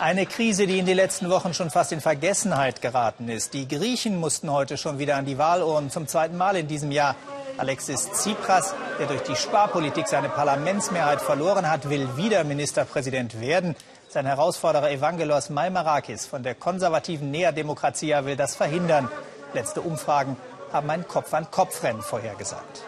Eine 0.00 0.26
Krise, 0.26 0.68
die 0.68 0.78
in 0.78 0.86
den 0.86 0.94
letzten 0.94 1.28
Wochen 1.28 1.54
schon 1.54 1.70
fast 1.70 1.90
in 1.90 2.00
Vergessenheit 2.00 2.80
geraten 2.80 3.28
ist. 3.28 3.52
Die 3.52 3.66
Griechen 3.66 4.16
mussten 4.16 4.52
heute 4.52 4.76
schon 4.76 5.00
wieder 5.00 5.16
an 5.16 5.24
die 5.24 5.38
Wahlurnen 5.38 5.90
zum 5.90 6.06
zweiten 6.06 6.36
Mal 6.36 6.54
in 6.54 6.68
diesem 6.68 6.92
Jahr. 6.92 7.16
Alexis 7.56 8.08
Tsipras, 8.12 8.76
der 9.00 9.08
durch 9.08 9.22
die 9.22 9.34
Sparpolitik 9.34 10.06
seine 10.06 10.28
Parlamentsmehrheit 10.28 11.20
verloren 11.20 11.68
hat, 11.68 11.90
will 11.90 12.16
wieder 12.16 12.44
Ministerpräsident 12.44 13.40
werden. 13.40 13.74
Sein 14.08 14.24
Herausforderer 14.24 14.92
Evangelos 14.92 15.50
Maimarakis 15.50 16.26
von 16.26 16.44
der 16.44 16.54
konservativen 16.54 17.32
Nea 17.32 17.50
Demokratia 17.50 18.24
will 18.24 18.36
das 18.36 18.54
verhindern. 18.54 19.10
Letzte 19.52 19.80
Umfragen 19.80 20.36
haben 20.72 20.88
ein 20.90 21.08
Kopf-an-Kopf-Rennen 21.08 22.02
vorhergesagt. 22.02 22.84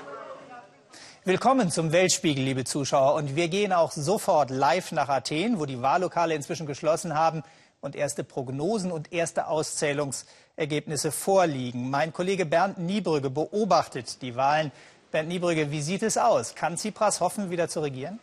Willkommen 1.31 1.71
zum 1.71 1.93
Weltspiegel, 1.93 2.43
liebe 2.43 2.65
Zuschauer. 2.65 3.15
Und 3.15 3.37
wir 3.37 3.47
gehen 3.47 3.73
auch 3.73 3.93
sofort 3.93 4.51
live 4.51 4.91
nach 4.91 5.09
Athen, 5.09 5.61
wo 5.61 5.65
die 5.65 5.81
Wahllokale 5.81 6.35
inzwischen 6.35 6.67
geschlossen 6.67 7.15
haben 7.15 7.45
und 7.81 7.95
erste 7.95 8.25
Prognosen 8.25 8.91
und 8.91 9.13
erste 9.13 9.47
Auszählungsergebnisse 9.47 11.13
vorliegen. 11.13 11.89
Mein 11.89 12.13
Kollege 12.13 12.47
Bernd 12.47 12.79
Niebrügge 12.79 13.31
beobachtet 13.31 14.23
die 14.23 14.35
Wahlen. 14.35 14.73
Bernd 15.13 15.29
Niebrügge, 15.29 15.71
wie 15.71 15.83
sieht 15.83 16.03
es 16.03 16.19
aus? 16.19 16.57
Kann 16.57 16.75
Tsipras 16.75 17.21
hoffen, 17.21 17.49
wieder 17.49 17.69
zu 17.69 17.79
regieren? 17.79 18.19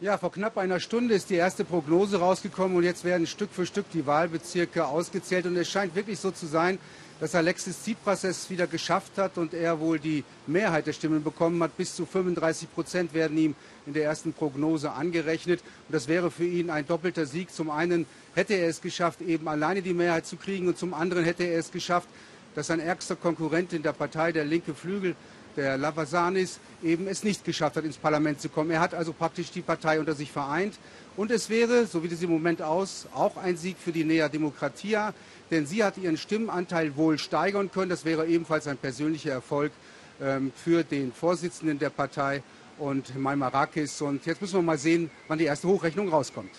Ja, 0.00 0.18
vor 0.18 0.30
knapp 0.30 0.56
einer 0.56 0.78
Stunde 0.78 1.14
ist 1.14 1.30
die 1.30 1.34
erste 1.34 1.64
Prognose 1.64 2.20
rausgekommen 2.20 2.76
und 2.76 2.84
jetzt 2.84 3.02
werden 3.02 3.26
Stück 3.26 3.50
für 3.50 3.66
Stück 3.66 3.90
die 3.92 4.06
Wahlbezirke 4.06 4.86
ausgezählt. 4.86 5.46
Und 5.46 5.56
es 5.56 5.68
scheint 5.68 5.96
wirklich 5.96 6.20
so 6.20 6.30
zu 6.30 6.46
sein, 6.46 6.78
dass 7.22 7.36
Alexis 7.36 7.80
Tsipras 7.80 8.24
es 8.24 8.50
wieder 8.50 8.66
geschafft 8.66 9.16
hat 9.16 9.38
und 9.38 9.54
er 9.54 9.78
wohl 9.78 10.00
die 10.00 10.24
Mehrheit 10.48 10.88
der 10.88 10.92
Stimmen 10.92 11.22
bekommen 11.22 11.62
hat. 11.62 11.76
Bis 11.76 11.94
zu 11.94 12.04
35 12.04 12.74
Prozent 12.74 13.14
werden 13.14 13.38
ihm 13.38 13.54
in 13.86 13.92
der 13.92 14.02
ersten 14.02 14.32
Prognose 14.32 14.90
angerechnet. 14.90 15.60
Und 15.60 15.94
das 15.94 16.08
wäre 16.08 16.32
für 16.32 16.44
ihn 16.44 16.68
ein 16.68 16.84
doppelter 16.84 17.24
Sieg. 17.24 17.52
Zum 17.52 17.70
einen 17.70 18.06
hätte 18.34 18.54
er 18.54 18.66
es 18.66 18.80
geschafft, 18.80 19.20
eben 19.20 19.46
alleine 19.46 19.82
die 19.82 19.94
Mehrheit 19.94 20.26
zu 20.26 20.34
kriegen 20.34 20.66
und 20.66 20.76
zum 20.76 20.94
anderen 20.94 21.22
hätte 21.22 21.44
er 21.44 21.60
es 21.60 21.70
geschafft, 21.70 22.08
dass 22.56 22.66
sein 22.66 22.80
ärgster 22.80 23.14
Konkurrent 23.14 23.72
in 23.72 23.84
der 23.84 23.92
Partei, 23.92 24.32
der 24.32 24.44
linke 24.44 24.74
Flügel, 24.74 25.14
der 25.56 25.76
Lavasanis, 25.76 26.58
eben 26.82 27.06
es 27.06 27.24
nicht 27.24 27.44
geschafft 27.44 27.76
hat, 27.76 27.84
ins 27.84 27.96
Parlament 27.96 28.40
zu 28.40 28.48
kommen. 28.48 28.70
Er 28.70 28.80
hat 28.80 28.94
also 28.94 29.12
praktisch 29.12 29.50
die 29.50 29.62
Partei 29.62 30.00
unter 30.00 30.14
sich 30.14 30.32
vereint. 30.32 30.74
Und 31.16 31.30
es 31.30 31.50
wäre, 31.50 31.86
so 31.86 32.02
wie 32.02 32.08
es 32.08 32.22
im 32.22 32.30
Moment 32.30 32.62
aus, 32.62 33.06
auch 33.14 33.36
ein 33.36 33.56
Sieg 33.56 33.76
für 33.78 33.92
die 33.92 34.04
Nea 34.04 34.28
Demokratia, 34.28 35.12
denn 35.50 35.66
sie 35.66 35.84
hat 35.84 35.98
ihren 35.98 36.16
Stimmenanteil 36.16 36.96
wohl 36.96 37.18
steigern 37.18 37.70
können. 37.70 37.90
Das 37.90 38.04
wäre 38.04 38.26
ebenfalls 38.26 38.66
ein 38.66 38.78
persönlicher 38.78 39.32
Erfolg 39.32 39.72
ähm, 40.20 40.52
für 40.54 40.84
den 40.84 41.12
Vorsitzenden 41.12 41.78
der 41.78 41.90
Partei 41.90 42.42
und 42.78 43.16
Maimarakis. 43.16 44.00
Und 44.00 44.24
jetzt 44.26 44.40
müssen 44.40 44.54
wir 44.54 44.62
mal 44.62 44.78
sehen, 44.78 45.10
wann 45.28 45.38
die 45.38 45.44
erste 45.44 45.68
Hochrechnung 45.68 46.08
rauskommt. 46.08 46.50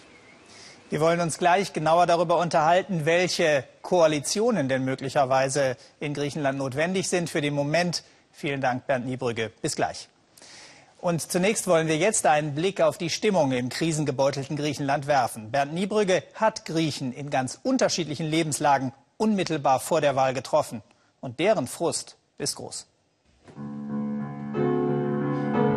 Wir 0.89 1.01
wollen 1.01 1.21
uns 1.21 1.39
gleich 1.39 1.73
genauer 1.73 2.05
darüber 2.05 2.37
unterhalten, 2.37 3.05
welche 3.05 3.63
Koalitionen 3.81 4.69
denn 4.69 4.85
möglicherweise 4.85 5.75
in 5.99 6.13
Griechenland 6.13 6.59
notwendig 6.59 7.09
sind. 7.09 7.31
Für 7.31 7.41
den 7.41 7.55
Moment 7.55 8.03
vielen 8.33 8.59
Dank, 8.59 8.85
Bernd 8.87 9.05
Niebrügge. 9.05 9.51
Bis 9.61 9.75
gleich. 9.75 10.09
Und 10.99 11.21
zunächst 11.21 11.67
wollen 11.67 11.87
wir 11.87 11.97
jetzt 11.97 12.25
einen 12.25 12.55
Blick 12.55 12.79
auf 12.79 12.97
die 12.97 13.09
Stimmung 13.09 13.51
im 13.51 13.67
krisengebeutelten 13.67 14.55
Griechenland 14.55 15.05
werfen. 15.05 15.51
Bernd 15.51 15.73
Niebrügge 15.73 16.23
hat 16.33 16.65
Griechen 16.65 17.11
in 17.11 17.29
ganz 17.29 17.59
unterschiedlichen 17.61 18.25
Lebenslagen 18.25 18.93
unmittelbar 19.17 19.79
vor 19.81 19.99
der 19.99 20.15
Wahl 20.15 20.33
getroffen. 20.33 20.81
Und 21.19 21.39
deren 21.39 21.67
Frust 21.67 22.15
ist 22.37 22.55
groß. 22.55 22.87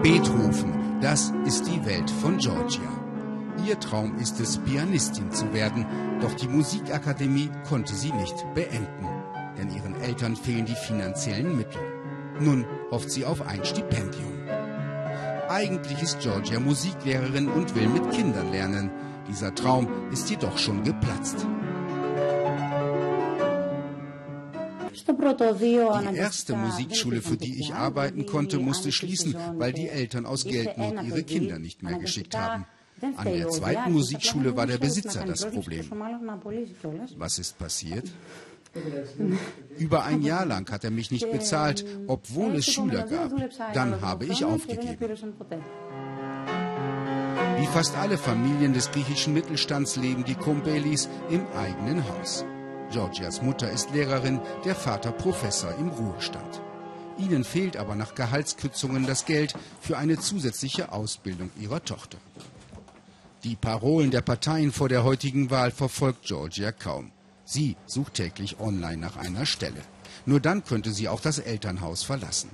Beethoven, 0.03 1.01
das 1.01 1.33
ist 1.45 1.67
die 1.67 1.85
Welt 1.85 2.09
von 2.09 2.39
Georgia. 2.39 3.07
Ihr 3.67 3.81
Traum 3.81 4.19
ist 4.19 4.39
es, 4.39 4.59
Pianistin 4.59 5.33
zu 5.33 5.53
werden, 5.53 5.87
doch 6.21 6.35
die 6.35 6.47
Musikakademie 6.47 7.51
konnte 7.69 7.95
sie 7.95 8.13
nicht 8.13 8.37
beenden, 8.55 9.09
denn 9.59 9.75
ihren 9.75 10.01
Eltern 10.01 10.37
fehlen 10.37 10.67
die 10.67 10.77
finanziellen 10.77 11.57
Mittel. 11.57 11.96
Nun 12.41 12.67
hofft 12.91 13.11
sie 13.11 13.25
auf 13.25 13.47
ein 13.47 13.65
Stipendium. 13.65 14.33
Eigentlich 15.49 16.03
ist 16.03 16.21
Georgia 16.21 16.61
Musiklehrerin 16.61 17.49
und 17.49 17.75
will 17.75 17.89
mit 17.89 18.11
Kindern 18.11 18.51
lernen. 18.51 18.91
Dieser 19.29 19.55
Traum 19.55 19.89
ist 20.13 20.29
jedoch 20.29 20.59
schon 20.59 20.83
geplatzt. 20.83 21.47
Die 25.61 26.17
erste 26.17 26.57
Musikschule, 26.57 27.21
für 27.21 27.37
die 27.37 27.61
ich 27.61 27.75
arbeiten 27.75 28.27
konnte, 28.27 28.59
musste 28.59 28.93
schließen, 28.93 29.35
weil 29.57 29.73
die 29.73 29.89
Eltern 29.89 30.27
aus 30.27 30.45
Geldnot 30.45 31.03
ihre 31.05 31.23
Kinder 31.23 31.59
nicht 31.59 31.83
mehr 31.83 31.99
geschickt 31.99 32.37
haben. 32.37 32.67
An 33.17 33.27
der 33.27 33.49
zweiten 33.51 33.93
Musikschule 33.93 34.57
war 34.57 34.67
der 34.67 34.79
Besitzer 34.79 35.25
das 35.25 35.45
Problem. 35.51 35.91
Was 37.17 37.39
ist 37.39 37.59
passiert? 37.59 38.11
Über 39.79 40.05
ein 40.05 40.23
Jahr 40.23 40.47
lang 40.47 40.71
hat 40.71 40.85
er 40.85 40.91
mich 40.91 41.11
nicht 41.11 41.31
bezahlt, 41.31 41.85
obwohl 42.07 42.55
es 42.57 42.67
Schüler 42.67 43.05
gab. 43.05 43.33
Dann 43.75 44.01
habe 44.01 44.27
ich 44.27 44.45
aufgegeben. 44.45 44.99
Wie 47.59 47.67
fast 47.67 47.97
alle 47.97 48.19
Familien 48.19 48.75
des 48.75 48.91
griechischen 48.91 49.33
Mittelstands 49.33 49.97
leben 49.97 50.25
die 50.25 50.35
Kumbelis 50.35 51.09
im 51.31 51.47
eigenen 51.57 52.07
Haus. 52.09 52.45
Georgias 52.91 53.43
Mutter 53.43 53.71
ist 53.71 53.93
Lehrerin, 53.93 54.41
der 54.65 54.75
Vater 54.75 55.13
Professor 55.13 55.75
im 55.79 55.89
Ruhestand. 55.89 56.63
Ihnen 57.19 57.45
fehlt 57.45 57.77
aber 57.77 57.95
nach 57.95 58.15
Gehaltskürzungen 58.15 59.07
das 59.07 59.25
Geld 59.25 59.55
für 59.81 59.97
eine 59.97 60.19
zusätzliche 60.19 60.93
Ausbildung 60.93 61.51
ihrer 61.59 61.83
Tochter. 61.83 62.19
Die 63.43 63.57
Parolen 63.57 64.11
der 64.11 64.23
Parteien 64.23 64.73
vor 64.73 64.89
der 64.89 65.05
heutigen 65.05 65.51
Wahl 65.51 65.71
verfolgt 65.71 66.27
Georgia 66.27 66.73
kaum. 66.73 67.11
Sie 67.49 67.77
sucht 67.87 68.15
täglich 68.15 68.59
online 68.59 68.97
nach 68.97 69.17
einer 69.17 69.47
Stelle. 69.47 69.81
Nur 70.27 70.41
dann 70.41 70.65
könnte 70.65 70.91
sie 70.91 71.09
auch 71.09 71.21
das 71.21 71.39
Elternhaus 71.39 72.03
verlassen. 72.03 72.51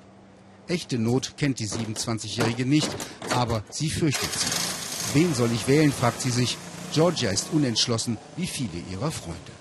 Echte 0.69 0.99
Not 0.99 1.39
kennt 1.39 1.59
die 1.61 1.67
27-Jährige 1.67 2.67
nicht, 2.67 2.91
aber 3.35 3.65
sie 3.71 3.89
fürchtet 3.89 4.31
sie. 4.31 5.19
Wen 5.19 5.35
soll 5.35 5.51
ich 5.53 5.67
wählen, 5.67 5.91
fragt 5.91 6.21
sie 6.21 6.31
sich. 6.31 6.59
Georgia 6.93 7.31
ist 7.31 7.49
unentschlossen, 7.53 8.19
wie 8.37 8.47
viele 8.47 8.83
ihrer 8.91 9.11
Freunde. 9.11 9.53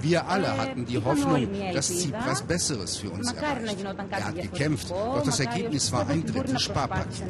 Wir 0.00 0.28
alle 0.28 0.56
hatten 0.56 0.86
die 0.86 0.98
Hoffnung, 0.98 1.48
dass 1.72 1.88
Tsipras 1.88 2.42
Besseres 2.42 2.96
für 2.96 3.10
uns 3.10 3.32
erreicht. 3.32 3.84
Er 4.10 4.24
hat 4.24 4.40
gekämpft, 4.40 4.90
doch 4.90 5.22
das 5.24 5.40
Ergebnis 5.40 5.90
war 5.90 6.08
ein 6.08 6.24
drittes 6.24 6.62
Sparpaket. 6.62 7.24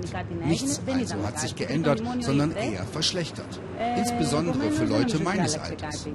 Nichts 0.45 0.81
also 0.87 1.23
hat 1.25 1.41
sich 1.41 1.57
geändert, 1.57 2.03
sondern 2.21 2.53
eher 2.53 2.85
verschlechtert. 2.85 3.61
Insbesondere 3.97 4.71
für 4.71 4.85
Leute 4.85 5.19
meines 5.19 5.59
Alters. 5.59 6.09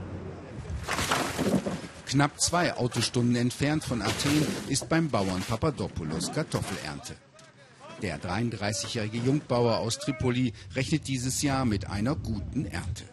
Knapp 2.17 2.41
zwei 2.41 2.73
Autostunden 2.73 3.35
entfernt 3.35 3.83
von 3.83 4.01
Athen 4.01 4.43
ist 4.69 4.89
beim 4.89 5.07
Bauern 5.07 5.43
Papadopoulos 5.47 6.31
Kartoffelernte. 6.31 7.13
Der 8.01 8.19
33-jährige 8.19 9.19
Jungbauer 9.19 9.77
aus 9.77 9.99
Tripoli 9.99 10.51
rechnet 10.73 11.07
dieses 11.07 11.43
Jahr 11.43 11.63
mit 11.65 11.91
einer 11.91 12.15
guten 12.15 12.65
Ernte. 12.65 13.03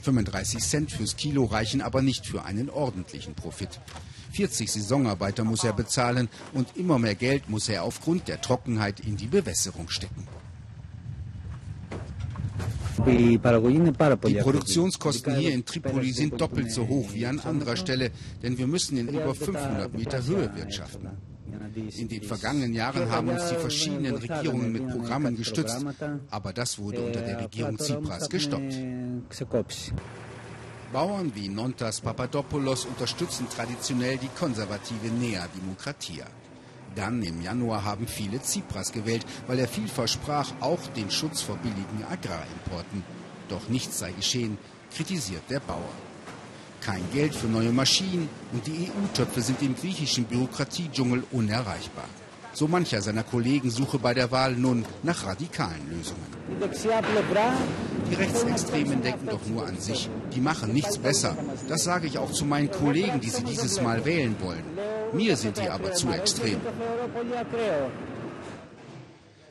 35 0.00 0.60
Cent 0.60 0.92
fürs 0.92 1.18
Kilo 1.18 1.44
reichen 1.44 1.82
aber 1.82 2.00
nicht 2.00 2.24
für 2.24 2.46
einen 2.46 2.70
ordentlichen 2.70 3.34
Profit. 3.34 3.68
40 4.32 4.72
Saisonarbeiter 4.72 5.44
muss 5.44 5.62
er 5.62 5.74
bezahlen 5.74 6.30
und 6.54 6.74
immer 6.74 6.98
mehr 6.98 7.16
Geld 7.16 7.50
muss 7.50 7.68
er 7.68 7.82
aufgrund 7.82 8.28
der 8.28 8.40
Trockenheit 8.40 8.98
in 8.98 9.18
die 9.18 9.26
Bewässerung 9.26 9.90
stecken. 9.90 10.26
Die 12.96 13.38
Produktionskosten 13.38 15.34
hier 15.36 15.52
in 15.52 15.64
Tripoli 15.64 16.12
sind 16.12 16.40
doppelt 16.40 16.70
so 16.70 16.86
hoch 16.86 17.08
wie 17.12 17.26
an 17.26 17.40
anderer 17.40 17.76
Stelle, 17.76 18.10
denn 18.42 18.56
wir 18.56 18.66
müssen 18.66 18.96
in 18.98 19.08
über 19.08 19.34
500 19.34 19.92
Meter 19.94 20.24
Höhe 20.24 20.50
wirtschaften. 20.54 21.08
In 21.96 22.08
den 22.08 22.22
vergangenen 22.22 22.72
Jahren 22.72 23.10
haben 23.10 23.28
uns 23.28 23.48
die 23.48 23.56
verschiedenen 23.56 24.14
Regierungen 24.16 24.72
mit 24.72 24.88
Programmen 24.88 25.36
gestützt, 25.36 25.84
aber 26.30 26.52
das 26.52 26.78
wurde 26.78 27.00
unter 27.00 27.20
der 27.20 27.40
Regierung 27.40 27.76
Tsipras 27.78 28.28
gestoppt. 28.28 28.74
Bauern 30.92 31.32
wie 31.34 31.48
Nontas 31.48 32.00
Papadopoulos 32.00 32.84
unterstützen 32.84 33.48
traditionell 33.48 34.16
die 34.18 34.28
konservative 34.38 35.08
Nea 35.08 35.48
Demokratia. 35.56 36.26
Dann 36.94 37.22
im 37.22 37.40
Januar 37.40 37.84
haben 37.84 38.06
viele 38.06 38.40
Tsipras 38.40 38.92
gewählt, 38.92 39.26
weil 39.46 39.58
er 39.58 39.68
viel 39.68 39.88
versprach, 39.88 40.52
auch 40.60 40.86
den 40.96 41.10
Schutz 41.10 41.42
vor 41.42 41.56
billigen 41.56 42.04
Agrarimporten. 42.08 43.02
Doch 43.48 43.68
nichts 43.68 43.98
sei 43.98 44.12
geschehen, 44.12 44.58
kritisiert 44.94 45.42
der 45.50 45.60
Bauer. 45.60 45.94
Kein 46.80 47.02
Geld 47.12 47.34
für 47.34 47.46
neue 47.46 47.72
Maschinen 47.72 48.28
und 48.52 48.66
die 48.66 48.90
EU-Töpfe 48.90 49.40
sind 49.40 49.62
im 49.62 49.74
griechischen 49.74 50.24
Bürokratiedschungel 50.24 51.24
unerreichbar. 51.32 52.04
So 52.52 52.68
mancher 52.68 53.02
seiner 53.02 53.24
Kollegen 53.24 53.68
suche 53.68 53.98
bei 53.98 54.14
der 54.14 54.30
Wahl 54.30 54.54
nun 54.54 54.84
nach 55.02 55.26
radikalen 55.26 55.90
Lösungen. 55.90 56.26
Die 58.10 58.14
Rechtsextremen 58.14 59.02
denken 59.02 59.26
doch 59.26 59.44
nur 59.46 59.66
an 59.66 59.80
sich. 59.80 60.08
Die 60.32 60.40
machen 60.40 60.72
nichts 60.72 60.98
besser. 60.98 61.36
Das 61.68 61.82
sage 61.82 62.06
ich 62.06 62.18
auch 62.18 62.30
zu 62.30 62.44
meinen 62.44 62.70
Kollegen, 62.70 63.18
die 63.18 63.30
sie 63.30 63.42
dieses 63.42 63.80
Mal 63.80 64.04
wählen 64.04 64.36
wollen. 64.40 64.62
Mir 65.14 65.36
sind 65.36 65.56
die 65.58 65.68
aber 65.68 65.92
zu 65.92 66.10
extrem. 66.10 66.60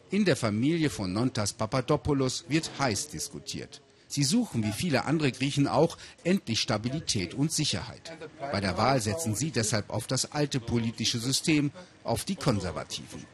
In 0.10 0.26
der 0.26 0.36
Familie 0.36 0.90
von 0.90 1.12
Nontas 1.12 1.54
Papadopoulos 1.54 2.46
wird 2.48 2.70
heiß 2.78 3.08
diskutiert. 3.10 3.82
Sie 4.08 4.24
suchen, 4.24 4.64
wie 4.64 4.72
viele 4.72 5.06
andere 5.06 5.32
Griechen 5.32 5.68
auch, 5.68 5.98
endlich 6.24 6.60
Stabilität 6.60 7.34
und 7.34 7.52
Sicherheit. 7.52 8.16
Bei 8.52 8.62
der 8.62 8.78
Wahl 8.78 9.02
setzen 9.02 9.34
sie 9.34 9.50
deshalb 9.50 9.90
auf 9.90 10.06
das 10.06 10.32
alte 10.34 10.60
politische 10.60 11.18
System, 11.18 11.72
auf 12.04 12.24
die 12.24 12.36
Konservativen. 12.36 13.26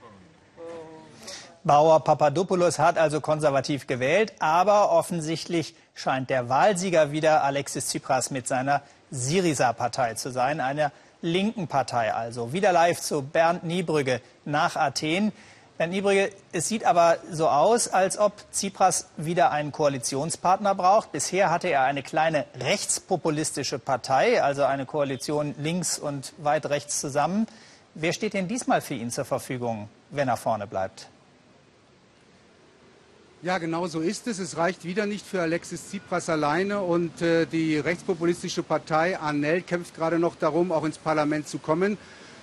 Bauer 1.66 2.02
Papadopoulos 2.02 2.80
hat 2.80 2.98
also 2.98 3.20
konservativ 3.20 3.88
gewählt, 3.88 4.34
aber 4.40 4.92
offensichtlich 4.92 5.76
scheint 5.94 6.30
der 6.30 6.48
Wahlsieger 6.48 7.12
wieder 7.12 7.44
Alexis 7.44 7.88
Tsipras 7.88 8.32
mit 8.32 8.48
seiner 8.48 8.82
Syriza-Partei 9.12 10.14
zu 10.14 10.32
sein, 10.32 10.62
einer 10.62 10.94
linken 11.22 11.68
Partei 11.68 12.14
also. 12.14 12.54
Wieder 12.54 12.72
live 12.72 13.00
zu 13.00 13.22
Bernd 13.22 13.64
Niebrügge 13.64 14.22
nach 14.46 14.76
Athen. 14.76 15.32
Bernd 15.78 15.94
Niebrügge, 15.94 16.32
es 16.52 16.68
sieht 16.68 16.84
aber 16.84 17.18
so 17.32 17.48
aus, 17.48 17.88
als 17.88 18.18
ob 18.18 18.34
Tsipras 18.52 19.08
wieder 19.18 19.52
einen 19.52 19.72
Koalitionspartner 19.72 20.76
braucht. 20.76 21.12
Bisher 21.12 21.50
hatte 21.50 21.70
er 21.70 21.84
eine 21.84 22.04
kleine 22.04 22.46
rechtspopulistische 22.60 23.80
Partei, 23.80 24.44
also 24.44 24.64
eine 24.64 24.86
Koalition 24.86 25.56
links 25.58 25.98
und 25.98 26.34
weit 26.38 26.66
rechts 26.66 27.00
zusammen. 27.00 27.48
Wer 27.96 28.14
steht 28.14 28.34
denn 28.34 28.48
diesmal 28.48 28.82
für 28.82 28.94
ihn 28.94 29.12
zur 29.12 29.26
Verfügung, 29.26 29.90
wenn 30.10 30.28
er 30.28 30.38
vorne 30.38 30.68
bleibt? 30.68 31.10
Ja, 33.42 33.58
genau 33.58 33.88
so 33.88 34.02
ist 34.02 34.28
es. 34.28 34.38
Es 34.38 34.58
reicht 34.58 34.84
wieder 34.84 35.06
nicht 35.06 35.26
für 35.26 35.42
Alexis 35.42 35.88
Tsipras 35.88 36.28
alleine 36.28 36.82
und 36.82 37.22
äh, 37.22 37.46
die 37.46 37.78
rechtspopulistische 37.78 38.64
Partei 38.64 39.18
ANEL 39.18 39.62
kämpft 39.62 39.96
gerade 39.96 40.20
noch 40.20 40.36
darum, 40.36 40.74
auch 40.74 40.84
ins 40.84 40.98
Parlament 40.98 41.48
zu 41.48 41.58
kommen. 41.58 41.98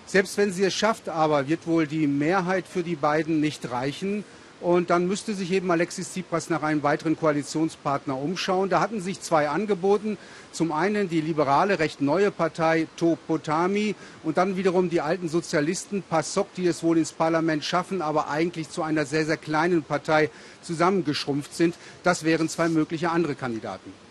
Selbst 0.07 0.39
wenn 0.39 0.55
sie 0.55 0.65
es 0.65 0.73
schafft, 0.73 1.11
aber 1.11 1.49
wird 1.49 1.67
wohl 1.67 1.87
die 1.87 2.07
Mehrheit 2.07 2.67
für 2.67 2.83
die 2.83 2.97
beiden 2.97 3.41
nicht 3.41 3.71
reichen. 3.71 4.25
Und 4.61 4.89
dann 4.89 5.07
müsste 5.07 5.35
sich 5.35 5.53
eben 5.53 5.71
Alexis 5.71 6.13
Tsipras 6.13 6.49
nach 6.49 6.63
einem 6.63 6.83
weiteren 6.83 7.17
Koalitionspartner 7.17 8.17
umschauen. 8.17 8.71
Da 8.71 8.81
hatten 8.81 9.03
sich 9.03 9.21
zwei 9.21 9.49
angeboten. 9.51 10.17
Zum 10.51 10.73
einen 10.73 11.11
die 11.11 11.21
liberale, 11.21 11.79
recht 11.79 12.01
neue 12.01 12.31
Partei 12.31 12.87
Topotami 12.97 13.95
und 14.25 14.39
dann 14.39 14.57
wiederum 14.57 14.89
die 14.89 15.03
alten 15.03 15.29
Sozialisten 15.29 16.03
PASOK, 16.03 16.55
die 16.55 16.67
es 16.67 16.83
wohl 16.83 16.97
ins 16.97 17.13
Parlament 17.13 17.65
schaffen, 17.65 18.01
aber 18.01 18.31
eigentlich 18.31 18.71
zu 18.71 18.83
einer 18.83 19.05
sehr, 19.05 19.27
sehr 19.27 19.37
kleinen 19.37 19.83
Partei 19.83 20.31
zusammengeschrumpft 20.63 21.55
sind. 21.55 21.75
Das 22.03 22.25
wären 22.25 22.49
zwei 22.49 22.69
mögliche 22.69 23.11
andere 23.11 23.35
Kandidaten. 23.35 24.06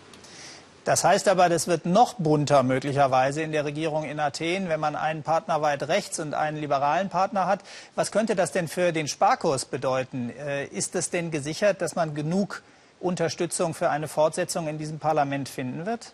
Das 0.86 1.02
heißt 1.02 1.26
aber, 1.26 1.48
das 1.48 1.66
wird 1.66 1.84
noch 1.84 2.14
bunter 2.14 2.62
möglicherweise 2.62 3.42
in 3.42 3.50
der 3.50 3.64
Regierung 3.64 4.04
in 4.04 4.20
Athen, 4.20 4.68
wenn 4.68 4.78
man 4.78 4.94
einen 4.94 5.24
Partner 5.24 5.60
weit 5.60 5.88
rechts 5.88 6.20
und 6.20 6.32
einen 6.32 6.58
liberalen 6.58 7.08
Partner 7.08 7.48
hat. 7.48 7.64
Was 7.96 8.12
könnte 8.12 8.36
das 8.36 8.52
denn 8.52 8.68
für 8.68 8.92
den 8.92 9.08
Sparkurs 9.08 9.64
bedeuten? 9.64 10.30
Äh, 10.30 10.66
ist 10.66 10.94
es 10.94 11.10
denn 11.10 11.32
gesichert, 11.32 11.82
dass 11.82 11.96
man 11.96 12.14
genug 12.14 12.62
Unterstützung 13.00 13.74
für 13.74 13.90
eine 13.90 14.06
Fortsetzung 14.06 14.68
in 14.68 14.78
diesem 14.78 15.00
Parlament 15.00 15.48
finden 15.48 15.86
wird? 15.86 16.12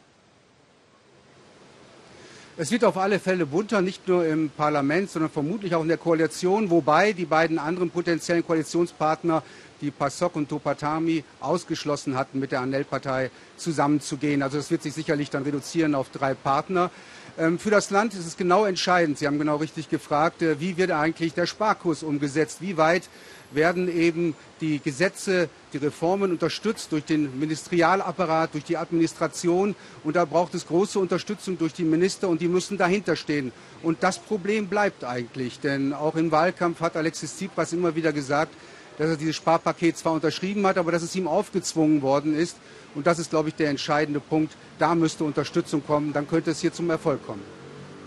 Es 2.56 2.70
wird 2.70 2.84
auf 2.84 2.96
alle 2.96 3.20
Fälle 3.20 3.44
bunter, 3.44 3.82
nicht 3.82 4.08
nur 4.08 4.26
im 4.26 4.48
Parlament, 4.48 5.10
sondern 5.10 5.30
vermutlich 5.30 5.74
auch 5.74 5.82
in 5.82 5.88
der 5.88 5.98
Koalition, 5.98 6.70
wobei 6.70 7.12
die 7.12 7.26
beiden 7.26 7.58
anderen 7.58 7.90
potenziellen 7.90 8.46
Koalitionspartner 8.46 9.42
die 9.82 9.90
PASOK 9.90 10.36
und 10.36 10.48
Topatami 10.48 11.24
ausgeschlossen 11.40 12.16
hatten, 12.16 12.38
mit 12.38 12.52
der 12.52 12.60
Anel-Partei 12.60 13.30
zusammenzugehen. 13.56 14.42
Also 14.42 14.56
das 14.56 14.70
wird 14.70 14.82
sich 14.82 14.94
sicherlich 14.94 15.28
dann 15.28 15.42
reduzieren 15.42 15.94
auf 15.94 16.08
drei 16.08 16.32
Partner. 16.32 16.90
Ähm, 17.38 17.58
für 17.58 17.70
das 17.70 17.90
Land 17.90 18.14
ist 18.14 18.26
es 18.26 18.36
genau 18.36 18.64
entscheidend. 18.64 19.18
Sie 19.18 19.26
haben 19.26 19.38
genau 19.38 19.56
richtig 19.56 19.90
gefragt, 19.90 20.42
äh, 20.42 20.60
wie 20.60 20.76
wird 20.76 20.90
eigentlich 20.90 21.34
der 21.34 21.46
Sparkurs 21.46 22.02
umgesetzt? 22.02 22.58
Wie 22.60 22.76
weit 22.76 23.08
werden 23.54 23.94
eben 23.94 24.34
die 24.60 24.80
Gesetze, 24.80 25.48
die 25.72 25.78
Reformen 25.78 26.30
unterstützt 26.30 26.92
durch 26.92 27.04
den 27.04 27.38
Ministerialapparat, 27.38 28.54
durch 28.54 28.64
die 28.64 28.76
Administration. 28.76 29.74
Und 30.04 30.16
da 30.16 30.24
braucht 30.24 30.54
es 30.54 30.66
große 30.66 30.98
Unterstützung 30.98 31.58
durch 31.58 31.72
die 31.72 31.84
Minister 31.84 32.28
und 32.28 32.40
die 32.40 32.48
müssen 32.48 32.78
dahinter 32.78 33.16
stehen. 33.16 33.52
Und 33.82 34.02
das 34.02 34.18
Problem 34.18 34.68
bleibt 34.68 35.04
eigentlich, 35.04 35.60
denn 35.60 35.92
auch 35.92 36.16
im 36.16 36.30
Wahlkampf 36.30 36.80
hat 36.80 36.96
Alexis 36.96 37.36
Tsipras 37.36 37.72
immer 37.72 37.94
wieder 37.94 38.12
gesagt, 38.12 38.54
dass 39.02 39.10
er 39.10 39.16
dieses 39.16 39.36
Sparpaket 39.36 39.98
zwar 39.98 40.12
unterschrieben 40.12 40.66
hat, 40.66 40.78
aber 40.78 40.92
dass 40.92 41.02
es 41.02 41.14
ihm 41.16 41.26
aufgezwungen 41.26 42.02
worden 42.02 42.36
ist. 42.36 42.56
Und 42.94 43.06
das 43.06 43.18
ist, 43.18 43.30
glaube 43.30 43.48
ich, 43.48 43.54
der 43.54 43.70
entscheidende 43.70 44.20
Punkt. 44.20 44.54
Da 44.78 44.94
müsste 44.94 45.24
Unterstützung 45.24 45.84
kommen, 45.84 46.12
dann 46.12 46.28
könnte 46.28 46.50
es 46.50 46.60
hier 46.60 46.72
zum 46.72 46.88
Erfolg 46.90 47.26
kommen. 47.26 47.42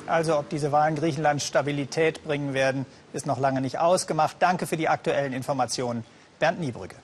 Also 0.07 0.37
ob 0.37 0.49
diese 0.49 0.71
Wahlen 0.71 0.95
Griechenland 0.95 1.41
Stabilität 1.41 2.23
bringen 2.23 2.53
werden, 2.53 2.85
ist 3.11 3.25
noch 3.25 3.39
lange 3.39 3.59
nicht 3.59 3.79
ausgemacht. 3.79 4.37
Danke 4.39 4.67
für 4.67 4.77
die 4.77 4.87
aktuellen 4.87 5.33
Informationen, 5.33 6.05
Bernd 6.39 6.59
Niebrügge. 6.59 6.95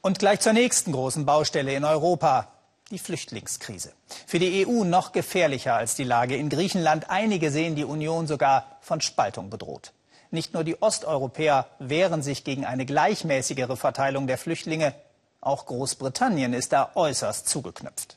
Und 0.00 0.18
gleich 0.18 0.40
zur 0.40 0.54
nächsten 0.54 0.92
großen 0.92 1.26
Baustelle 1.26 1.74
in 1.74 1.84
Europa, 1.84 2.48
die 2.90 2.98
Flüchtlingskrise. 2.98 3.92
Für 4.26 4.38
die 4.38 4.66
EU 4.66 4.84
noch 4.84 5.12
gefährlicher 5.12 5.74
als 5.74 5.94
die 5.94 6.04
Lage 6.04 6.36
in 6.36 6.48
Griechenland. 6.48 7.08
Einige 7.08 7.50
sehen 7.50 7.76
die 7.76 7.84
Union 7.84 8.26
sogar 8.26 8.78
von 8.80 9.00
Spaltung 9.00 9.48
bedroht. 9.48 9.92
Nicht 10.32 10.54
nur 10.54 10.64
die 10.64 10.80
Osteuropäer 10.80 11.66
wehren 11.78 12.22
sich 12.22 12.42
gegen 12.42 12.64
eine 12.64 12.86
gleichmäßigere 12.86 13.76
Verteilung 13.76 14.26
der 14.26 14.38
Flüchtlinge, 14.38 14.94
auch 15.42 15.66
Großbritannien 15.66 16.54
ist 16.54 16.72
da 16.72 16.90
äußerst 16.94 17.48
zugeknüpft. 17.48 18.16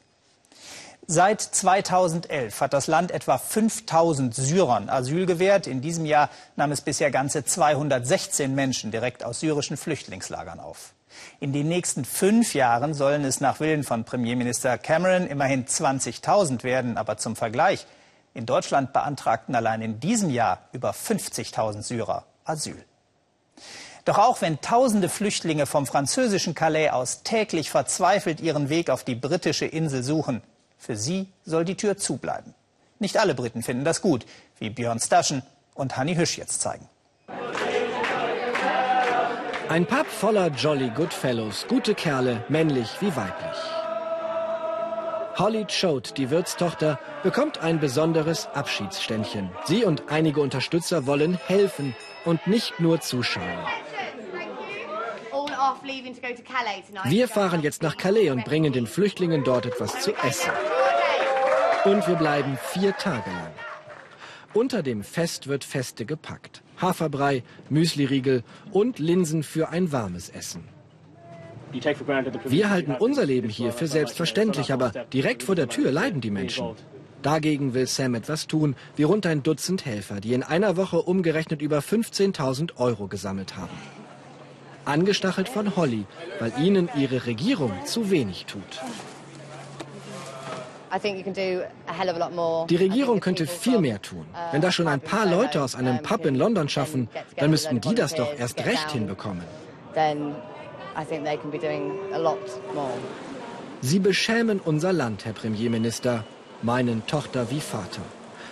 Seit 1.07 1.41
2011 1.41 2.61
hat 2.61 2.73
das 2.73 2.87
Land 2.87 3.11
etwa 3.11 3.37
5000 3.37 4.33
Syrern 4.33 4.89
Asyl 4.89 5.25
gewährt. 5.25 5.67
In 5.67 5.81
diesem 5.81 6.05
Jahr 6.05 6.29
nahm 6.55 6.71
es 6.71 6.81
bisher 6.81 7.11
ganze 7.11 7.43
216 7.43 8.55
Menschen 8.55 8.91
direkt 8.91 9.23
aus 9.23 9.41
syrischen 9.41 9.75
Flüchtlingslagern 9.75 10.59
auf. 10.59 10.93
In 11.39 11.51
den 11.51 11.67
nächsten 11.67 12.05
fünf 12.05 12.55
Jahren 12.55 12.93
sollen 12.93 13.25
es 13.25 13.41
nach 13.41 13.59
Willen 13.59 13.83
von 13.83 14.05
Premierminister 14.05 14.77
Cameron 14.77 15.27
immerhin 15.27 15.65
20.000 15.65 16.63
werden. 16.63 16.97
Aber 16.97 17.17
zum 17.17 17.35
Vergleich, 17.35 17.85
in 18.35 18.45
Deutschland 18.45 18.93
beantragten 18.93 19.55
allein 19.55 19.81
in 19.81 19.99
diesem 19.99 20.29
Jahr 20.29 20.59
über 20.73 20.91
50.000 20.91 21.81
Syrer 21.81 22.25
Asyl. 22.43 22.83
Doch 24.03 24.19
auch 24.19 24.41
wenn 24.41 24.61
tausende 24.61 25.09
Flüchtlinge 25.09 25.65
vom 25.65 25.87
französischen 25.87 26.53
Calais 26.53 26.89
aus 26.91 27.23
täglich 27.23 27.71
verzweifelt 27.71 28.39
ihren 28.41 28.69
Weg 28.69 28.91
auf 28.91 29.03
die 29.03 29.15
britische 29.15 29.65
Insel 29.65 30.03
suchen, 30.03 30.43
für 30.77 30.95
sie 30.95 31.31
soll 31.45 31.65
die 31.65 31.77
Tür 31.77 31.97
zubleiben. 31.97 32.53
Nicht 32.99 33.17
alle 33.17 33.33
Briten 33.33 33.63
finden 33.63 33.85
das 33.85 34.01
gut, 34.01 34.25
wie 34.59 34.69
Björn 34.69 34.99
Staschen 34.99 35.41
und 35.73 35.97
Hanni 35.97 36.15
Hüsch 36.15 36.37
jetzt 36.37 36.61
zeigen. 36.61 36.87
Ein 39.69 39.87
Pub 39.87 40.05
voller 40.05 40.49
Jolly 40.49 40.89
Goodfellows, 40.89 41.65
gute 41.67 41.95
Kerle, 41.95 42.43
männlich 42.49 42.89
wie 42.99 43.15
weiblich. 43.15 43.57
Holly 45.37 45.65
Choate, 45.67 46.13
die 46.13 46.29
Wirtstochter, 46.29 46.97
bekommt 47.21 47.57
ein 47.57 47.79
besonderes 47.79 48.47
Abschiedsständchen. 48.53 49.49
Sie 49.65 49.83
und 49.83 50.03
einige 50.09 50.39
Unterstützer 50.39 51.05
wollen 51.05 51.37
helfen 51.47 51.93
und 52.23 52.47
nicht 52.47 52.79
nur 52.79 53.01
zuschauen. 53.01 53.43
Wir 57.03 57.27
fahren 57.27 57.61
jetzt 57.61 57.83
nach 57.83 57.97
Calais 57.97 58.29
und 58.29 58.45
bringen 58.45 58.71
den 58.71 58.87
Flüchtlingen 58.87 59.43
dort 59.43 59.65
etwas 59.65 59.99
zu 59.99 60.13
essen. 60.23 60.51
Und 61.83 62.07
wir 62.07 62.15
bleiben 62.15 62.57
vier 62.71 62.95
Tage 62.95 63.29
lang. 63.29 63.51
Unter 64.53 64.83
dem 64.83 65.03
Fest 65.03 65.47
wird 65.47 65.65
Feste 65.65 66.05
gepackt. 66.05 66.61
Haferbrei, 66.81 67.43
Müsliriegel 67.69 68.43
und 68.71 68.99
Linsen 68.99 69.43
für 69.43 69.67
ein 69.67 69.91
warmes 69.91 70.29
Essen. 70.29 70.74
Wir 71.71 72.69
halten 72.69 72.95
unser 72.97 73.25
Leben 73.25 73.49
hier 73.49 73.71
für 73.71 73.87
selbstverständlich, 73.87 74.71
aber 74.71 74.91
direkt 75.13 75.43
vor 75.43 75.55
der 75.55 75.67
Tür 75.67 75.91
leiden 75.91 76.21
die 76.21 76.31
Menschen. 76.31 76.75
Dagegen 77.21 77.73
will 77.73 77.87
Sam 77.87 78.13
etwas 78.13 78.45
tun, 78.45 78.75
wie 78.95 79.03
rund 79.03 79.25
ein 79.25 79.41
Dutzend 79.41 79.85
Helfer, 79.85 80.21
die 80.21 80.33
in 80.33 80.43
einer 80.43 80.77
Woche 80.77 81.01
umgerechnet 81.01 81.61
über 81.61 81.79
15.000 81.79 82.77
Euro 82.77 83.07
gesammelt 83.07 83.57
haben. 83.57 83.77
Angestachelt 84.85 85.49
von 85.49 85.75
Holly, 85.75 86.05
weil 86.39 86.53
ihnen 86.61 86.87
ihre 86.95 87.25
Regierung 87.25 87.71
zu 87.85 88.11
wenig 88.11 88.45
tut. 88.45 88.79
Die 92.69 92.75
Regierung 92.75 93.19
könnte 93.19 93.47
viel 93.47 93.79
mehr 93.79 94.01
tun. 94.01 94.25
Wenn 94.51 94.61
das 94.61 94.75
schon 94.75 94.87
ein 94.87 95.01
paar 95.01 95.25
Leute 95.25 95.61
aus 95.61 95.75
einem 95.75 96.01
Pub 96.03 96.25
in 96.25 96.35
London 96.35 96.69
schaffen, 96.69 97.09
dann 97.37 97.49
müssten 97.49 97.81
die 97.81 97.95
das 97.95 98.13
doch 98.13 98.37
erst 98.37 98.63
recht 98.65 98.91
hinbekommen. 98.91 99.43
Sie 103.81 103.99
beschämen 103.99 104.59
unser 104.59 104.93
Land, 104.93 105.25
Herr 105.25 105.33
Premierminister, 105.33 106.23
meinen 106.61 107.05
Tochter 107.05 107.51
wie 107.51 107.59
Vater. 107.59 108.01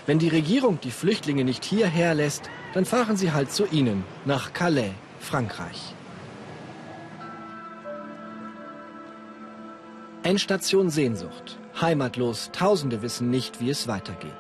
Wenn 0.06 0.20
die 0.20 0.28
Regierung 0.28 0.80
die 0.82 0.92
Flüchtlinge 0.92 1.46
nicht 1.46 1.64
hierher 1.64 2.14
lässt, 2.14 2.50
dann 2.74 2.86
fahren 2.86 3.16
sie 3.16 3.32
halt 3.32 3.52
zu 3.52 3.66
Ihnen, 3.66 4.04
nach 4.26 4.52
Calais, 4.54 4.92
Frankreich. 5.20 5.96
Endstation 10.24 10.90
Sehnsucht. 10.90 11.58
Heimatlos, 11.80 12.50
Tausende 12.52 13.02
wissen 13.02 13.30
nicht, 13.30 13.60
wie 13.60 13.70
es 13.70 13.88
weitergeht. 13.88 14.32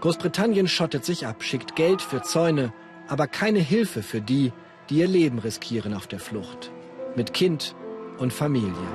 Großbritannien 0.00 0.68
schottet 0.68 1.04
sich 1.04 1.26
ab, 1.26 1.42
schickt 1.42 1.76
Geld 1.76 2.02
für 2.02 2.22
Zäune, 2.22 2.72
aber 3.08 3.26
keine 3.26 3.58
Hilfe 3.60 4.02
für 4.02 4.20
die, 4.20 4.52
die 4.90 4.98
ihr 4.98 5.08
Leben 5.08 5.38
riskieren 5.38 5.94
auf 5.94 6.06
der 6.06 6.20
Flucht. 6.20 6.70
Mit 7.18 7.32
Kind 7.34 7.74
und 8.18 8.32
Familie. 8.32 8.86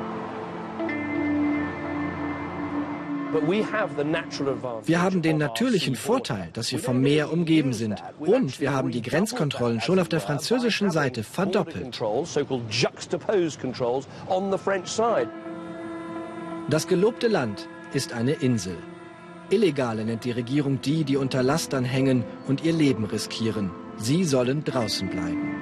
Wir 4.85 5.01
haben 5.01 5.21
den 5.21 5.37
natürlichen 5.37 5.95
Vorteil, 5.95 6.49
dass 6.53 6.71
wir 6.71 6.79
vom 6.79 7.01
Meer 7.01 7.33
umgeben 7.33 7.73
sind. 7.73 8.01
Und 8.19 8.61
wir 8.61 8.71
haben 8.71 8.91
die 8.91 9.01
Grenzkontrollen 9.01 9.81
schon 9.81 9.99
auf 9.99 10.07
der 10.07 10.21
französischen 10.21 10.89
Seite 10.89 11.21
verdoppelt. 11.21 12.01
Das 16.69 16.87
gelobte 16.87 17.27
Land 17.27 17.67
ist 17.93 18.13
eine 18.13 18.31
Insel. 18.31 18.77
Illegale 19.49 20.05
nennt 20.05 20.23
die 20.23 20.31
Regierung 20.31 20.79
die, 20.79 21.03
die 21.03 21.17
unter 21.17 21.43
Lastern 21.43 21.83
hängen 21.83 22.23
und 22.47 22.63
ihr 22.63 22.71
Leben 22.71 23.03
riskieren. 23.03 23.71
Sie 23.97 24.23
sollen 24.23 24.63
draußen 24.63 25.09
bleiben. 25.09 25.61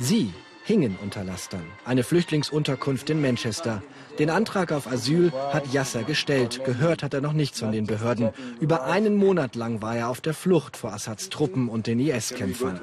Sie 0.00 0.32
hingen 0.66 0.98
unter 1.00 1.22
Lastern. 1.22 1.64
Eine 1.84 2.02
Flüchtlingsunterkunft 2.02 3.08
in 3.08 3.22
Manchester. 3.22 3.82
Den 4.18 4.30
Antrag 4.30 4.72
auf 4.72 4.88
Asyl 4.88 5.32
hat 5.52 5.72
Yasser 5.72 6.02
gestellt. 6.02 6.60
Gehört 6.64 7.04
hat 7.04 7.14
er 7.14 7.20
noch 7.20 7.32
nichts 7.32 7.60
von 7.60 7.70
den 7.70 7.86
Behörden. 7.86 8.30
Über 8.58 8.84
einen 8.84 9.14
Monat 9.14 9.54
lang 9.54 9.80
war 9.80 9.96
er 9.96 10.08
auf 10.08 10.20
der 10.20 10.34
Flucht 10.34 10.76
vor 10.76 10.92
Assads 10.92 11.30
Truppen 11.30 11.68
und 11.68 11.86
den 11.86 12.00
IS-Kämpfern. 12.00 12.80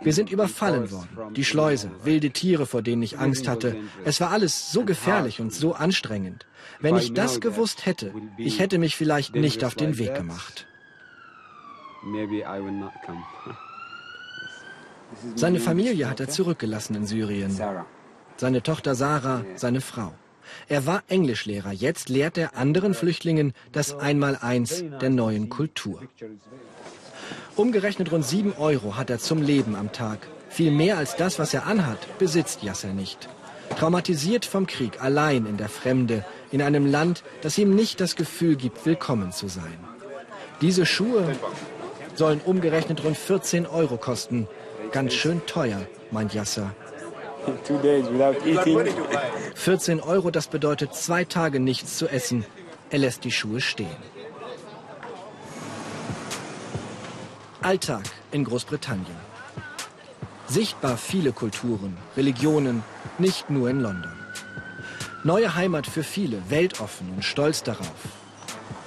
Wir 0.00 0.12
sind 0.12 0.30
überfallen 0.30 0.90
worden. 0.90 1.34
Die 1.34 1.44
Schleuse, 1.44 1.90
wilde 2.02 2.30
Tiere, 2.30 2.64
vor 2.64 2.80
denen 2.80 3.02
ich 3.02 3.18
Angst 3.18 3.48
hatte. 3.48 3.76
Es 4.04 4.20
war 4.22 4.30
alles 4.30 4.72
so 4.72 4.84
gefährlich 4.84 5.40
und 5.40 5.52
so 5.52 5.74
anstrengend. 5.74 6.46
Wenn 6.80 6.96
ich 6.96 7.12
das 7.12 7.40
gewusst 7.40 7.84
hätte, 7.84 8.14
ich 8.38 8.58
hätte 8.58 8.78
mich 8.78 8.96
vielleicht 8.96 9.34
nicht 9.34 9.64
auf 9.64 9.74
den 9.74 9.98
Weg 9.98 10.14
gemacht. 10.14 10.66
Seine 15.34 15.60
Familie 15.60 16.08
hat 16.08 16.20
er 16.20 16.28
zurückgelassen 16.28 16.94
in 16.96 17.06
Syrien. 17.06 17.58
Seine 18.36 18.62
Tochter 18.62 18.94
Sarah, 18.94 19.44
seine 19.54 19.80
Frau. 19.80 20.12
Er 20.68 20.86
war 20.86 21.02
Englischlehrer. 21.08 21.72
Jetzt 21.72 22.08
lehrt 22.08 22.38
er 22.38 22.56
anderen 22.56 22.94
Flüchtlingen 22.94 23.52
das 23.72 23.94
Einmaleins 23.98 24.84
der 25.00 25.10
neuen 25.10 25.48
Kultur. 25.48 26.02
Umgerechnet 27.56 28.12
rund 28.12 28.24
sieben 28.24 28.52
Euro 28.58 28.96
hat 28.96 29.10
er 29.10 29.18
zum 29.18 29.42
Leben 29.42 29.74
am 29.74 29.92
Tag. 29.92 30.28
Viel 30.48 30.70
mehr 30.70 30.98
als 30.98 31.16
das, 31.16 31.38
was 31.38 31.54
er 31.54 31.66
anhat, 31.66 32.18
besitzt 32.18 32.62
Yasser 32.62 32.92
nicht. 32.92 33.28
Traumatisiert 33.78 34.44
vom 34.44 34.66
Krieg, 34.66 35.02
allein 35.02 35.46
in 35.46 35.56
der 35.56 35.68
Fremde, 35.68 36.24
in 36.52 36.62
einem 36.62 36.86
Land, 36.86 37.24
das 37.42 37.58
ihm 37.58 37.74
nicht 37.74 38.00
das 38.00 38.14
Gefühl 38.16 38.56
gibt, 38.56 38.86
willkommen 38.86 39.32
zu 39.32 39.48
sein. 39.48 39.78
Diese 40.60 40.86
Schuhe 40.86 41.36
sollen 42.14 42.40
umgerechnet 42.40 43.04
rund 43.04 43.16
14 43.16 43.66
Euro 43.66 43.96
kosten. 43.96 44.48
Ganz 44.96 45.12
schön 45.12 45.44
teuer, 45.44 45.80
meint 46.10 46.32
Yasser. 46.32 46.74
14 49.54 50.00
Euro, 50.00 50.30
das 50.30 50.46
bedeutet 50.46 50.94
zwei 50.94 51.22
Tage 51.24 51.60
nichts 51.60 51.98
zu 51.98 52.08
essen. 52.08 52.46
Er 52.88 53.00
lässt 53.00 53.24
die 53.24 53.30
Schuhe 53.30 53.60
stehen. 53.60 53.98
Alltag 57.60 58.04
in 58.30 58.44
Großbritannien. 58.44 59.18
Sichtbar 60.46 60.96
viele 60.96 61.32
Kulturen, 61.32 61.98
Religionen, 62.16 62.82
nicht 63.18 63.50
nur 63.50 63.68
in 63.68 63.80
London. 63.80 64.14
Neue 65.24 65.54
Heimat 65.54 65.86
für 65.86 66.04
viele, 66.04 66.40
weltoffen 66.48 67.12
und 67.14 67.22
stolz 67.22 67.62
darauf. 67.62 68.00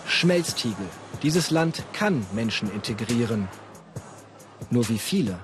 Schmelztiegel. 0.07 0.87
Dieses 1.21 1.51
Land 1.51 1.83
kann 1.93 2.25
Menschen 2.33 2.73
integrieren. 2.73 3.47
Nur 4.71 4.89
wie 4.89 4.97
viele? 4.97 5.37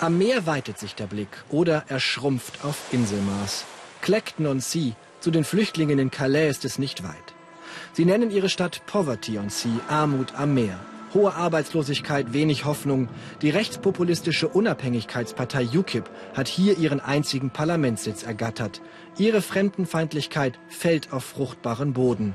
Am 0.00 0.16
Meer 0.16 0.46
weitet 0.46 0.78
sich 0.78 0.94
der 0.94 1.06
Blick 1.06 1.28
oder 1.50 1.84
er 1.88 2.00
schrumpft 2.00 2.64
auf 2.64 2.90
Inselmaß. 2.90 3.66
Clacton 4.00 4.46
on 4.46 4.60
Sea, 4.60 4.92
zu 5.20 5.30
den 5.30 5.44
Flüchtlingen 5.44 5.98
in 5.98 6.10
Calais 6.10 6.48
ist 6.48 6.64
es 6.64 6.78
nicht 6.78 7.02
weit. 7.04 7.34
Sie 7.92 8.06
nennen 8.06 8.30
ihre 8.30 8.48
Stadt 8.48 8.80
Poverty 8.86 9.38
on 9.38 9.50
Sea, 9.50 9.78
Armut 9.88 10.34
am 10.36 10.54
Meer. 10.54 10.80
Hohe 11.12 11.34
Arbeitslosigkeit, 11.34 12.32
wenig 12.32 12.64
Hoffnung. 12.64 13.10
Die 13.42 13.50
rechtspopulistische 13.50 14.48
Unabhängigkeitspartei 14.48 15.66
UKIP 15.66 16.08
hat 16.34 16.48
hier 16.48 16.78
ihren 16.78 17.00
einzigen 17.00 17.50
Parlamentssitz 17.50 18.22
ergattert. 18.22 18.80
Ihre 19.18 19.42
Fremdenfeindlichkeit 19.42 20.58
fällt 20.70 21.12
auf 21.12 21.24
fruchtbaren 21.24 21.92
Boden. 21.92 22.34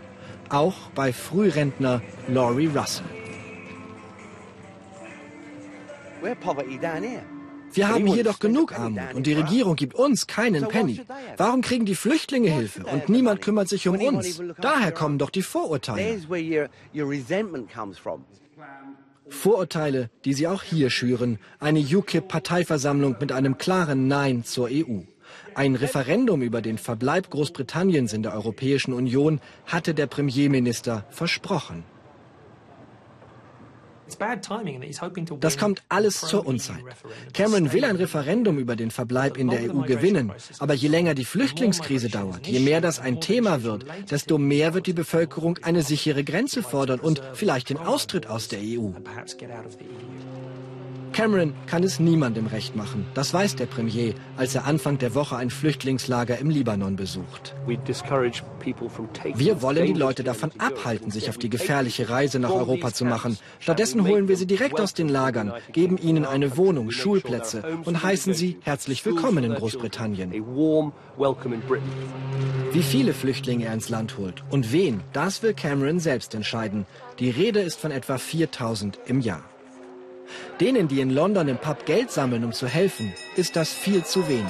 Auch 0.50 0.91
bei 0.93 1.12
Frührentner 1.12 2.03
Laurie 2.27 2.67
Russell. 2.67 3.07
We're 6.22 6.36
poverty 6.36 6.77
down 6.77 7.01
here. 7.01 7.24
Wir 7.75 7.89
haben 7.89 8.08
hier 8.08 8.24
doch 8.24 8.39
genug 8.39 8.77
Armut 8.77 9.13
und 9.13 9.27
die 9.27 9.34
Regierung 9.34 9.75
gibt 9.75 9.96
uns 9.96 10.27
keinen 10.27 10.67
Penny. 10.67 11.01
Warum 11.38 11.62
kriegen 11.62 11.86
die 11.86 11.96
Flüchtlinge 11.96 12.50
Hilfe 12.50 12.86
und 12.86 13.10
niemand 13.10 13.41
kümmert 13.41 13.70
sich 13.70 13.88
um 13.88 14.00
uns? 14.00 14.41
Daher 14.60 14.91
kommen 14.91 15.17
doch 15.17 15.29
die 15.29 15.41
Vorurteile. 15.41 16.20
Vorurteile, 19.27 20.10
die 20.24 20.34
sie 20.34 20.48
auch 20.48 20.63
hier 20.63 20.89
schüren. 20.89 21.39
Eine 21.60 21.79
UKIP-Parteiversammlung 21.79 23.15
mit 23.20 23.32
einem 23.32 23.58
klaren 23.58 24.08
Nein 24.08 24.44
zur 24.44 24.70
EU. 24.72 25.00
Ein 25.55 25.75
Referendum 25.75 26.41
über 26.41 26.62
den 26.62 26.77
Verbleib 26.77 27.29
Großbritanniens 27.29 28.13
in 28.13 28.24
der 28.24 28.34
Europäischen 28.34 28.94
Union 28.94 29.41
hatte 29.65 29.94
der 29.94 30.08
Premierminister 30.08 31.05
versprochen. 31.10 31.84
Das 35.40 35.58
kommt 35.58 35.84
alles 35.90 36.22
zur 36.22 36.46
Unzeit. 36.46 36.84
Cameron 37.34 37.74
will 37.74 37.86
ein 37.86 37.96
Referendum 37.96 38.60
über 38.60 38.76
den 38.76 38.92
Verbleib 38.92 39.38
in 39.38 39.50
der 39.50 39.74
EU 39.74 39.82
gewinnen. 39.82 40.32
Aber 40.60 40.74
je 40.74 40.88
länger 40.88 41.16
die 41.16 41.26
Flüchtlingskrise 41.26 42.10
dauert, 42.10 42.46
je 42.48 42.60
mehr 42.60 42.82
das 42.82 43.00
ein 43.00 43.20
Thema 43.20 43.64
wird, 43.64 43.86
desto 44.10 44.38
mehr 44.38 44.74
wird 44.74 44.88
die 44.88 44.94
Bevölkerung 44.94 45.58
eine 45.64 45.82
sichere 45.82 46.24
Grenze 46.24 46.62
fordern 46.64 47.00
und 47.00 47.22
vielleicht 47.34 47.70
den 47.70 47.78
Austritt 47.78 48.28
aus 48.28 48.48
der 48.48 48.60
EU. 48.60 48.92
Cameron 51.15 51.53
kann 51.65 51.81
es 51.81 52.01
niemandem 52.01 52.48
recht 52.48 52.75
machen. 52.75 53.05
Das 53.13 53.34
weiß 53.34 53.55
der 53.55 53.67
Premier, 53.67 54.13
als 54.36 54.53
er 54.53 54.65
Anfang 54.65 54.98
der 54.98 55.15
Woche 55.15 55.38
ein 55.38 55.50
Flüchtlingslager 55.50 56.38
im 56.39 56.50
Libanon 56.50 56.98
besucht. 56.98 57.55
Wir 59.34 59.62
wollen 59.62 59.86
die 59.86 59.93
Leute 59.93 60.25
davon 60.25 60.51
abhalten, 60.57 61.12
sich 61.12 61.29
auf 61.29 61.38
die 61.38 61.50
gefährliche 61.50 62.10
Reise 62.10 62.39
nach 62.39 62.51
Europa 62.51 62.91
zu 62.91 63.05
machen. 63.05 63.38
Stattdessen 63.60 64.05
holen 64.05 64.27
wir 64.27 64.36
sie 64.36 64.45
direkt 64.45 64.81
aus 64.81 64.93
den 64.93 65.07
Lagern, 65.07 65.53
geben 65.72 65.98
ihnen 65.98 66.25
eine 66.25 66.57
Wohnung, 66.57 66.91
Schulplätze 66.91 67.63
und 67.86 68.03
heißen 68.03 68.34
sie 68.34 68.57
herzlich 68.63 69.05
willkommen 69.05 69.45
in 69.45 69.53
Großbritannien. 69.53 70.34
Wie 72.74 72.84
viele 72.84 73.13
Flüchtlinge 73.13 73.67
er 73.67 73.74
ins 73.74 73.88
Land 73.88 74.17
holt 74.17 74.43
und 74.50 74.74
wen, 74.74 75.00
das 75.13 75.41
will 75.43 75.53
Cameron 75.53 76.01
selbst 76.01 76.36
entscheiden. 76.36 76.86
Die 77.19 77.29
Rede 77.29 77.62
ist 77.62 77.79
von 77.79 77.91
etwa 77.91 78.17
4000 78.17 79.00
im 79.05 79.22
Jahr. 79.22 79.45
Denen, 80.60 80.88
die 80.88 81.01
in 81.01 81.10
London 81.10 81.48
im 81.48 81.58
Pub 81.58 81.86
Geld 81.86 82.12
sammeln, 82.12 82.44
um 82.44 82.51
zu 82.51 82.68
helfen, 82.68 83.13
ist 83.36 83.56
das 83.56 83.74
viel 83.74 84.04
zu 84.04 84.27
wenig. 84.27 84.46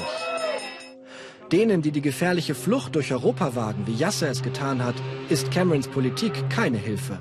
Denen, 1.51 1.81
die 1.81 1.91
die 1.91 2.01
gefährliche 2.01 2.55
Flucht 2.55 2.95
durch 2.95 3.11
Europa 3.11 3.55
wagen, 3.55 3.85
wie 3.85 3.93
Yasser 3.93 4.29
es 4.29 4.41
getan 4.41 4.83
hat, 4.83 4.95
ist 5.29 5.51
Camerons 5.51 5.87
Politik 5.87 6.49
keine 6.49 6.77
Hilfe. 6.77 7.19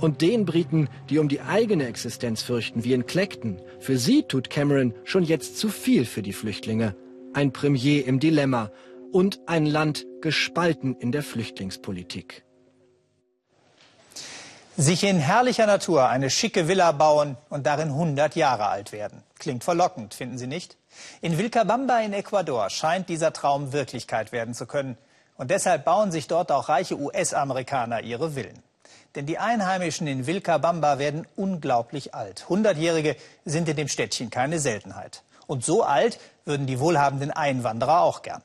Und 0.00 0.20
den 0.20 0.44
Briten, 0.44 0.88
die 1.10 1.18
um 1.18 1.28
die 1.28 1.40
eigene 1.40 1.86
Existenz 1.86 2.42
fürchten, 2.42 2.84
wie 2.84 2.92
in 2.92 3.06
Clacton, 3.06 3.60
für 3.80 3.98
sie 3.98 4.22
tut 4.22 4.50
Cameron 4.50 4.94
schon 5.04 5.24
jetzt 5.24 5.58
zu 5.58 5.68
viel 5.68 6.04
für 6.04 6.22
die 6.22 6.32
Flüchtlinge. 6.32 6.94
Ein 7.34 7.52
Premier 7.52 8.06
im 8.06 8.20
Dilemma 8.20 8.70
und 9.12 9.40
ein 9.46 9.66
Land 9.66 10.06
gespalten 10.20 10.96
in 10.98 11.12
der 11.12 11.22
Flüchtlingspolitik. 11.22 12.44
Sich 14.78 15.04
in 15.04 15.18
herrlicher 15.18 15.66
Natur 15.66 16.08
eine 16.08 16.30
schicke 16.30 16.66
Villa 16.66 16.92
bauen 16.92 17.36
und 17.50 17.66
darin 17.66 17.88
100 17.88 18.36
Jahre 18.36 18.68
alt 18.68 18.90
werden. 18.90 19.22
Klingt 19.38 19.64
verlockend, 19.64 20.14
finden 20.14 20.38
Sie 20.38 20.46
nicht? 20.46 20.78
In 21.20 21.36
Vilcabamba 21.36 22.00
in 22.00 22.14
Ecuador 22.14 22.70
scheint 22.70 23.10
dieser 23.10 23.34
Traum 23.34 23.74
Wirklichkeit 23.74 24.32
werden 24.32 24.54
zu 24.54 24.64
können. 24.64 24.96
Und 25.36 25.50
deshalb 25.50 25.84
bauen 25.84 26.10
sich 26.10 26.26
dort 26.26 26.50
auch 26.50 26.70
reiche 26.70 26.98
US-Amerikaner 26.98 28.00
ihre 28.00 28.30
Villen. 28.30 28.62
Denn 29.14 29.26
die 29.26 29.36
Einheimischen 29.36 30.06
in 30.06 30.26
Vilcabamba 30.26 30.98
werden 30.98 31.26
unglaublich 31.36 32.14
alt. 32.14 32.48
Hundertjährige 32.48 33.16
sind 33.44 33.68
in 33.68 33.76
dem 33.76 33.88
Städtchen 33.88 34.30
keine 34.30 34.58
Seltenheit. 34.58 35.22
Und 35.46 35.66
so 35.66 35.82
alt 35.82 36.18
würden 36.46 36.66
die 36.66 36.80
wohlhabenden 36.80 37.30
Einwanderer 37.30 38.00
auch 38.00 38.22
gern. 38.22 38.40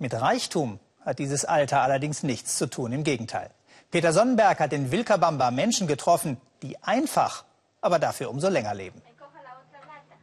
Mit 0.00 0.12
Reichtum 0.12 0.80
hat 1.04 1.20
dieses 1.20 1.44
Alter 1.44 1.82
allerdings 1.82 2.24
nichts 2.24 2.58
zu 2.58 2.66
tun. 2.66 2.92
Im 2.92 3.04
Gegenteil. 3.04 3.50
Peter 3.92 4.14
Sonnenberg 4.14 4.58
hat 4.58 4.72
in 4.72 4.90
Wilkabamba 4.90 5.50
Menschen 5.50 5.86
getroffen, 5.86 6.38
die 6.62 6.82
einfach, 6.82 7.44
aber 7.82 7.98
dafür 7.98 8.30
umso 8.30 8.48
länger 8.48 8.74
leben. 8.74 9.02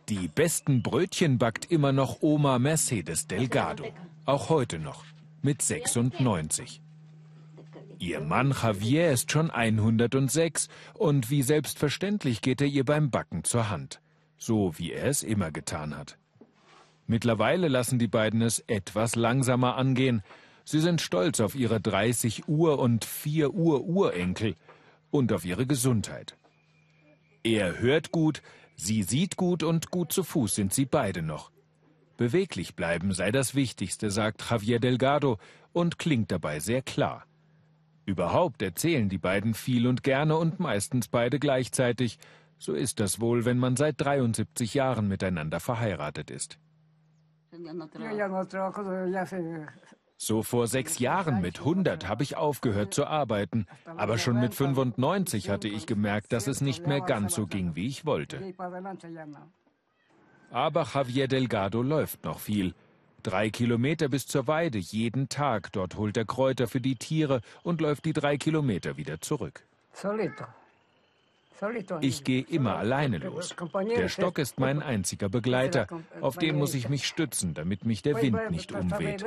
Die 0.10 0.28
besten 0.28 0.82
Brötchen 0.82 1.38
backt 1.38 1.72
immer 1.72 1.92
noch 1.92 2.18
Oma 2.22 2.58
Mercedes 2.58 3.28
Delgado. 3.28 3.86
Auch 4.26 4.50
heute 4.50 4.80
noch, 4.80 5.06
mit 5.44 5.62
96. 5.62 6.82
Ihr 8.00 8.22
Mann 8.22 8.56
Javier 8.60 9.12
ist 9.12 9.32
schon 9.32 9.52
106 9.52 10.68
und 10.96 11.30
wie 11.30 11.44
selbstverständlich 11.44 12.42
geht 12.42 12.62
er 12.62 12.68
ihr 12.68 12.86
beim 12.86 13.12
Backen 13.12 13.44
zur 13.44 13.70
Hand. 13.70 14.02
So 14.40 14.80
wie 14.80 14.94
er 14.94 15.06
es 15.06 15.22
immer 15.22 15.52
getan 15.52 15.96
hat. 15.96 16.18
Mittlerweile 17.06 17.68
lassen 17.68 18.00
die 18.00 18.08
beiden 18.08 18.42
es 18.42 18.64
etwas 18.66 19.16
langsamer 19.16 19.76
angehen. 19.76 20.24
Sie 20.72 20.82
sind 20.82 21.02
stolz 21.02 21.40
auf 21.40 21.56
ihre 21.56 21.82
30 21.82 22.48
Uhr 22.48 22.78
und 22.78 23.04
4 23.04 23.56
Uhr 23.56 23.86
Urenkel 23.86 24.54
und 25.10 25.34
auf 25.34 25.44
ihre 25.44 25.66
Gesundheit. 25.66 26.38
Er 27.44 27.80
hört 27.80 28.12
gut, 28.12 28.44
sie 28.76 29.02
sieht 29.02 29.36
gut 29.36 29.64
und 29.64 29.90
gut 29.90 30.14
zu 30.14 30.22
Fuß 30.24 30.54
sind 30.54 30.72
sie 30.72 30.86
beide 30.86 31.24
noch. 31.24 31.50
Beweglich 32.18 32.76
bleiben 32.76 33.14
sei 33.14 33.32
das 33.32 33.56
Wichtigste, 33.56 34.12
sagt 34.12 34.48
Javier 34.48 34.80
Delgado 34.80 35.40
und 35.74 35.98
klingt 35.98 36.32
dabei 36.32 36.60
sehr 36.60 36.84
klar. 36.84 37.26
Überhaupt 38.06 38.62
erzählen 38.62 39.10
die 39.10 39.18
beiden 39.18 39.56
viel 39.56 39.88
und 39.88 40.04
gerne 40.04 40.38
und 40.38 40.60
meistens 40.60 41.08
beide 41.08 41.40
gleichzeitig. 41.40 42.20
So 42.60 42.76
ist 42.76 43.00
das 43.00 43.20
wohl, 43.20 43.44
wenn 43.44 43.58
man 43.58 43.76
seit 43.76 44.00
73 44.00 44.76
Jahren 44.76 45.08
miteinander 45.08 45.60
verheiratet 45.60 46.30
ist. 46.30 46.60
So 50.22 50.44
vor 50.44 50.68
sechs 50.68 51.00
Jahren 51.00 51.40
mit 51.40 51.60
100 51.60 52.10
habe 52.10 52.24
ich 52.24 52.36
aufgehört 52.36 52.94
zu 52.94 53.08
arbeiten, 53.08 53.66
aber 53.86 54.18
schon 54.18 54.38
mit 54.38 54.54
95 54.54 55.50
hatte 55.50 55.70
ich 55.70 55.86
gemerkt, 55.86 56.34
dass 56.34 56.48
es 56.48 56.60
nicht 56.60 56.86
mehr 56.86 57.00
ganz 57.00 57.36
so 57.36 57.48
ging, 57.48 57.74
wie 57.76 57.88
ich 57.88 58.06
wollte. 58.06 58.54
Aber 60.52 60.88
Javier 60.94 61.30
Delgado 61.30 61.82
läuft 61.82 62.26
noch 62.26 62.40
viel. 62.40 62.76
Drei 63.24 63.50
Kilometer 63.50 64.10
bis 64.10 64.28
zur 64.28 64.46
Weide 64.48 64.78
jeden 64.78 65.30
Tag. 65.30 65.72
Dort 65.72 65.96
holt 65.96 66.18
er 66.18 66.26
Kräuter 66.26 66.68
für 66.68 66.82
die 66.82 66.98
Tiere 66.98 67.40
und 67.64 67.80
läuft 67.80 68.04
die 68.04 68.14
drei 68.14 68.36
Kilometer 68.36 68.98
wieder 68.98 69.22
zurück. 69.22 69.66
Ich 72.02 72.24
gehe 72.24 72.42
immer 72.42 72.78
alleine 72.78 73.18
los. 73.18 73.56
Der 73.96 74.08
Stock 74.08 74.38
ist 74.38 74.60
mein 74.60 74.82
einziger 74.82 75.30
Begleiter. 75.30 75.88
Auf 76.22 76.38
den 76.38 76.58
muss 76.58 76.74
ich 76.74 76.90
mich 76.90 77.08
stützen, 77.08 77.54
damit 77.54 77.86
mich 77.86 78.02
der 78.02 78.22
Wind 78.22 78.52
nicht 78.52 78.72
umweht. 78.72 79.26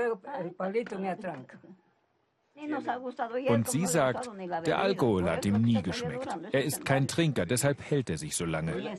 Und 3.48 3.68
sie 3.68 3.86
sagt, 3.86 4.30
der 4.66 4.78
Alkohol 4.78 5.28
hat 5.28 5.44
ihm 5.44 5.60
nie 5.62 5.82
geschmeckt. 5.82 6.28
Er 6.52 6.64
ist 6.64 6.84
kein 6.84 7.08
Trinker, 7.08 7.46
deshalb 7.46 7.80
hält 7.82 8.10
er 8.10 8.18
sich 8.18 8.36
so 8.36 8.44
lange. 8.44 8.94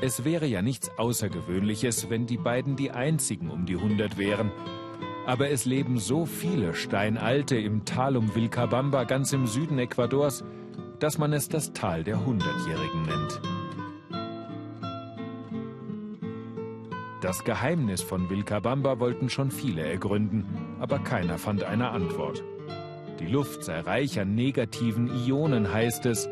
Es 0.00 0.24
wäre 0.24 0.46
ja 0.46 0.60
nichts 0.60 0.90
Außergewöhnliches, 0.98 2.10
wenn 2.10 2.26
die 2.26 2.36
beiden 2.36 2.76
die 2.76 2.90
einzigen 2.90 3.50
um 3.50 3.64
die 3.64 3.76
100 3.76 4.18
wären. 4.18 4.52
Aber 5.26 5.50
es 5.50 5.64
leben 5.64 5.98
so 5.98 6.24
viele 6.24 6.74
Steinalte 6.74 7.56
im 7.56 7.84
Tal 7.84 8.16
um 8.16 8.34
Vilcabamba 8.34 9.04
ganz 9.04 9.32
im 9.32 9.48
Süden 9.48 9.78
Ecuadors, 9.78 10.44
dass 11.00 11.18
man 11.18 11.32
es 11.32 11.48
das 11.48 11.72
Tal 11.72 12.04
der 12.04 12.24
Hundertjährigen 12.24 13.02
nennt. 13.02 13.40
Das 17.20 17.42
Geheimnis 17.42 18.02
von 18.02 18.30
Vilcabamba 18.30 19.00
wollten 19.00 19.28
schon 19.28 19.50
viele 19.50 19.82
ergründen, 19.82 20.44
aber 20.78 21.00
keiner 21.00 21.38
fand 21.38 21.64
eine 21.64 21.90
Antwort. 21.90 22.44
Die 23.18 23.26
Luft 23.26 23.64
sei 23.64 23.80
reich 23.80 24.20
an 24.20 24.36
negativen 24.36 25.10
Ionen, 25.26 25.72
heißt 25.72 26.06
es, 26.06 26.28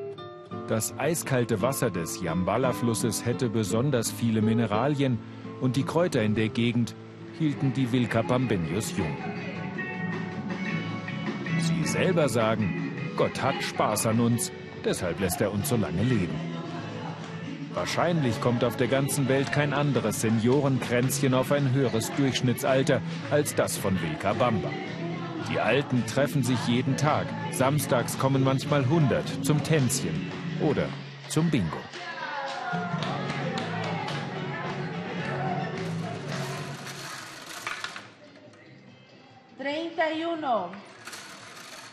das 0.68 0.96
eiskalte 0.98 1.62
Wasser 1.62 1.90
des 1.90 2.22
Yambala-Flusses 2.22 3.26
hätte 3.26 3.48
besonders 3.48 4.12
viele 4.12 4.40
Mineralien 4.40 5.18
und 5.60 5.74
die 5.74 5.82
Kräuter 5.82 6.22
in 6.22 6.36
der 6.36 6.48
Gegend 6.48 6.94
hielten 7.38 7.72
die 7.72 7.90
Vilcapambeños 7.90 8.96
jung. 8.96 9.16
Sie 11.58 11.86
selber 11.86 12.28
sagen, 12.28 12.92
Gott 13.16 13.42
hat 13.42 13.62
Spaß 13.62 14.06
an 14.06 14.20
uns, 14.20 14.52
deshalb 14.84 15.20
lässt 15.20 15.40
er 15.40 15.52
uns 15.52 15.68
so 15.68 15.76
lange 15.76 16.02
leben. 16.02 16.34
Wahrscheinlich 17.74 18.40
kommt 18.40 18.62
auf 18.62 18.76
der 18.76 18.86
ganzen 18.86 19.28
Welt 19.28 19.50
kein 19.50 19.72
anderes 19.72 20.20
Seniorenkränzchen 20.20 21.34
auf 21.34 21.50
ein 21.50 21.72
höheres 21.72 22.12
Durchschnittsalter 22.12 23.02
als 23.32 23.56
das 23.56 23.76
von 23.76 24.00
Vilcabamba. 24.00 24.70
Die 25.50 25.58
Alten 25.58 26.06
treffen 26.06 26.42
sich 26.42 26.58
jeden 26.68 26.96
Tag. 26.96 27.26
Samstags 27.50 28.18
kommen 28.18 28.44
manchmal 28.44 28.82
100 28.82 29.44
zum 29.44 29.62
Tänzchen 29.62 30.30
oder 30.60 30.86
zum 31.28 31.50
Bingo. 31.50 31.78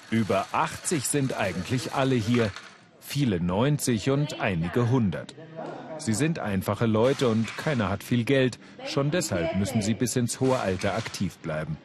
Über 0.10 0.46
80 0.52 1.08
sind 1.08 1.38
eigentlich 1.38 1.94
alle 1.94 2.16
hier, 2.16 2.52
viele 3.00 3.40
90 3.40 4.10
und 4.10 4.40
einige 4.42 4.82
100. 4.82 5.36
Sie 5.98 6.14
sind 6.14 6.40
einfache 6.40 6.86
Leute 6.86 7.28
und 7.28 7.56
keiner 7.58 7.90
hat 7.90 8.04
viel 8.04 8.24
Geld. 8.24 8.60
Schon 8.86 9.12
deshalb 9.12 9.56
müssen 9.56 9.82
sie 9.82 9.94
bis 9.94 10.16
ins 10.16 10.40
hohe 10.40 10.60
Alter 10.60 10.96
aktiv 10.96 11.38
bleiben. 11.38 11.78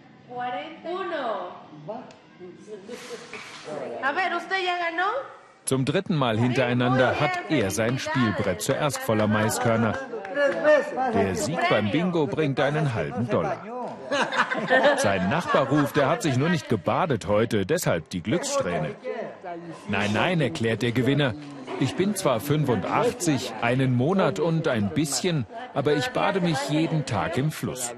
Zum 5.67 5.85
dritten 5.85 6.17
Mal 6.17 6.39
hintereinander 6.39 7.21
hat 7.21 7.51
er 7.51 7.71
sein 7.71 7.99
Spielbrett 7.99 8.63
zuerst 8.63 8.99
voller 8.99 9.27
Maiskörner. 9.27 9.99
Der 11.13 11.35
Sieg 11.35 11.59
beim 11.69 11.91
Bingo 11.91 12.27
bringt 12.27 12.61
einen 12.61 12.95
halben 12.95 13.29
Dollar. 13.29 13.76
Sein 14.99 15.29
Nachbar 15.29 15.69
ruft, 15.69 15.97
er 15.97 16.09
hat 16.09 16.23
sich 16.23 16.37
nur 16.37 16.49
nicht 16.49 16.69
gebadet 16.69 17.27
heute, 17.27 17.67
deshalb 17.67 18.11
die 18.11 18.23
Glückssträhne. 18.23 18.95
Nein, 19.89 20.11
nein, 20.13 20.41
erklärt 20.41 20.83
der 20.83 20.93
Gewinner. 20.93 21.35
Ich 21.79 21.95
bin 21.95 22.15
zwar 22.15 22.41
85, 22.41 23.53
einen 23.61 23.95
Monat 23.95 24.39
und 24.39 24.67
ein 24.67 24.91
bisschen, 24.91 25.47
aber 25.75 25.95
ich 25.95 26.09
bade 26.09 26.41
mich 26.41 26.57
jeden 26.71 27.05
Tag 27.05 27.37
im 27.37 27.51
Fluss. 27.51 27.95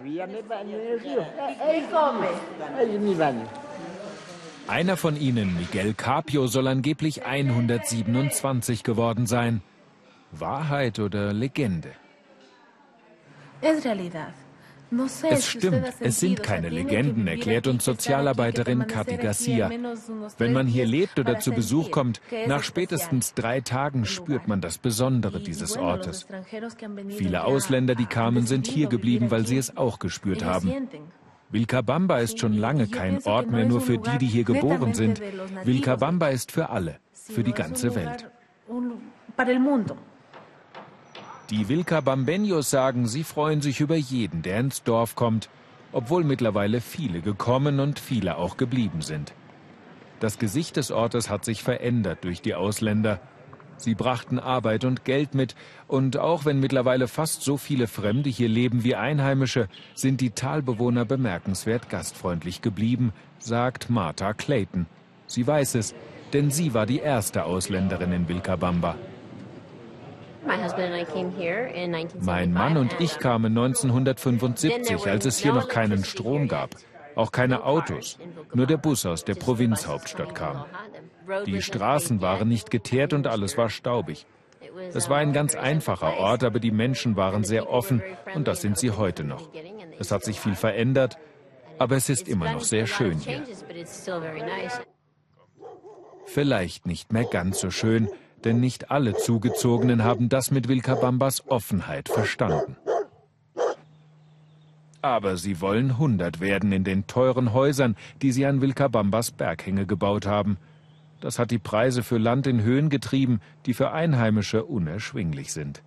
Einer 4.66 4.96
von 4.96 5.16
ihnen, 5.16 5.56
Miguel 5.56 5.94
Carpio, 5.94 6.46
soll 6.46 6.66
angeblich 6.66 7.24
127 7.24 8.82
geworden 8.82 9.26
sein. 9.26 9.62
Wahrheit 10.32 10.98
oder 10.98 11.32
Legende? 11.32 11.92
Es 13.60 13.84
stimmt, 15.48 15.84
es 16.00 16.20
sind 16.20 16.42
keine 16.42 16.68
Legenden, 16.68 17.26
erklärt 17.26 17.66
uns 17.66 17.84
Sozialarbeiterin 17.84 18.86
Kathi 18.86 19.16
Garcia. 19.16 19.70
Wenn 20.38 20.52
man 20.52 20.66
hier 20.66 20.86
lebt 20.86 21.18
oder 21.18 21.38
zu 21.38 21.52
Besuch 21.52 21.90
kommt, 21.90 22.20
nach 22.46 22.62
spätestens 22.62 23.34
drei 23.34 23.60
Tagen 23.60 24.04
spürt 24.04 24.48
man 24.48 24.60
das 24.60 24.78
Besondere 24.78 25.40
dieses 25.40 25.76
Ortes. 25.76 26.26
Viele 27.08 27.44
Ausländer, 27.44 27.94
die 27.94 28.06
kamen, 28.06 28.46
sind 28.46 28.66
hier 28.66 28.88
geblieben, 28.88 29.30
weil 29.30 29.46
sie 29.46 29.58
es 29.58 29.76
auch 29.76 29.98
gespürt 29.98 30.44
haben. 30.44 30.88
Vilcabamba 31.50 32.18
ist 32.18 32.38
schon 32.38 32.52
lange 32.52 32.88
kein 32.88 33.22
Ort 33.24 33.50
mehr 33.50 33.64
nur 33.64 33.80
für 33.80 33.98
die, 33.98 34.18
die 34.18 34.26
hier 34.26 34.44
geboren 34.44 34.94
sind. 34.94 35.20
Vilcabamba 35.64 36.28
ist 36.28 36.52
für 36.52 36.68
alle, 36.68 36.98
für 37.12 37.42
die 37.42 37.52
ganze 37.52 37.94
Welt. 37.94 38.30
Die 41.50 41.66
Vilcabambeños 41.66 42.68
sagen, 42.68 43.06
sie 43.06 43.24
freuen 43.24 43.62
sich 43.62 43.80
über 43.80 43.96
jeden, 43.96 44.42
der 44.42 44.60
ins 44.60 44.82
Dorf 44.82 45.14
kommt, 45.14 45.48
obwohl 45.92 46.22
mittlerweile 46.22 46.82
viele 46.82 47.22
gekommen 47.22 47.80
und 47.80 47.98
viele 47.98 48.36
auch 48.36 48.58
geblieben 48.58 49.00
sind. 49.00 49.32
Das 50.20 50.38
Gesicht 50.38 50.76
des 50.76 50.90
Ortes 50.90 51.30
hat 51.30 51.46
sich 51.46 51.62
verändert 51.62 52.24
durch 52.24 52.42
die 52.42 52.54
Ausländer. 52.54 53.18
Sie 53.78 53.94
brachten 53.94 54.38
Arbeit 54.38 54.84
und 54.84 55.06
Geld 55.06 55.34
mit, 55.34 55.54
und 55.86 56.18
auch 56.18 56.44
wenn 56.44 56.60
mittlerweile 56.60 57.08
fast 57.08 57.42
so 57.42 57.56
viele 57.56 57.86
Fremde 57.86 58.28
hier 58.28 58.48
leben 58.48 58.84
wie 58.84 58.96
Einheimische, 58.96 59.68
sind 59.94 60.20
die 60.20 60.32
Talbewohner 60.32 61.06
bemerkenswert 61.06 61.88
gastfreundlich 61.88 62.60
geblieben, 62.60 63.14
sagt 63.38 63.88
Martha 63.88 64.34
Clayton. 64.34 64.84
Sie 65.26 65.46
weiß 65.46 65.76
es, 65.76 65.94
denn 66.34 66.50
sie 66.50 66.74
war 66.74 66.84
die 66.84 66.98
erste 66.98 67.44
Ausländerin 67.44 68.12
in 68.12 68.28
Vilcabamba. 68.28 68.96
Mein 72.20 72.52
Mann 72.52 72.76
und 72.76 73.00
ich 73.00 73.18
kamen 73.18 73.56
1975, 73.56 75.06
als 75.06 75.26
es 75.26 75.38
hier 75.38 75.52
noch 75.52 75.68
keinen 75.68 76.04
Strom 76.04 76.48
gab, 76.48 76.70
auch 77.14 77.32
keine 77.32 77.64
Autos, 77.64 78.18
nur 78.54 78.66
der 78.66 78.76
Bus 78.76 79.04
aus 79.06 79.24
der 79.24 79.34
Provinzhauptstadt 79.34 80.34
kam. 80.34 80.64
Die 81.46 81.62
Straßen 81.62 82.20
waren 82.20 82.48
nicht 82.48 82.70
geteert 82.70 83.12
und 83.12 83.26
alles 83.26 83.58
war 83.58 83.68
staubig. 83.68 84.26
Es 84.94 85.10
war 85.10 85.18
ein 85.18 85.32
ganz 85.32 85.54
einfacher 85.54 86.16
Ort, 86.18 86.44
aber 86.44 86.60
die 86.60 86.70
Menschen 86.70 87.16
waren 87.16 87.44
sehr 87.44 87.68
offen 87.68 88.02
und 88.34 88.48
das 88.48 88.60
sind 88.60 88.78
sie 88.78 88.92
heute 88.92 89.24
noch. 89.24 89.50
Es 89.98 90.12
hat 90.12 90.24
sich 90.24 90.40
viel 90.40 90.54
verändert, 90.54 91.18
aber 91.78 91.96
es 91.96 92.08
ist 92.08 92.28
immer 92.28 92.52
noch 92.52 92.62
sehr 92.62 92.86
schön 92.86 93.18
hier. 93.18 93.42
Vielleicht 96.26 96.86
nicht 96.86 97.12
mehr 97.12 97.24
ganz 97.24 97.60
so 97.60 97.70
schön, 97.70 98.08
denn 98.44 98.60
nicht 98.60 98.90
alle 98.90 99.14
Zugezogenen 99.14 100.04
haben 100.04 100.28
das 100.28 100.50
mit 100.50 100.68
Vilcabambas 100.68 101.48
Offenheit 101.48 102.08
verstanden. 102.08 102.76
Aber 105.00 105.36
sie 105.36 105.60
wollen 105.60 105.92
100 105.92 106.40
werden 106.40 106.72
in 106.72 106.84
den 106.84 107.06
teuren 107.06 107.52
Häusern, 107.52 107.96
die 108.20 108.32
sie 108.32 108.46
an 108.46 108.60
Vilcabambas 108.60 109.30
Berghänge 109.30 109.86
gebaut 109.86 110.26
haben. 110.26 110.58
Das 111.20 111.38
hat 111.38 111.50
die 111.50 111.58
Preise 111.58 112.02
für 112.02 112.18
Land 112.18 112.46
in 112.46 112.62
Höhen 112.62 112.90
getrieben, 112.90 113.40
die 113.66 113.74
für 113.74 113.92
Einheimische 113.92 114.64
unerschwinglich 114.64 115.52
sind. 115.52 115.82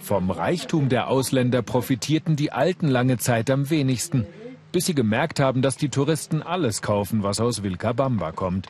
Vom 0.00 0.30
Reichtum 0.30 0.88
der 0.88 1.08
Ausländer 1.08 1.62
profitierten 1.62 2.36
die 2.36 2.52
Alten 2.52 2.88
lange 2.88 3.18
Zeit 3.18 3.50
am 3.50 3.70
wenigsten, 3.70 4.26
bis 4.70 4.86
sie 4.86 4.94
gemerkt 4.94 5.40
haben, 5.40 5.62
dass 5.62 5.76
die 5.76 5.88
Touristen 5.88 6.42
alles 6.42 6.82
kaufen, 6.82 7.22
was 7.22 7.40
aus 7.40 7.62
Vilcabamba 7.62 8.32
kommt. 8.32 8.68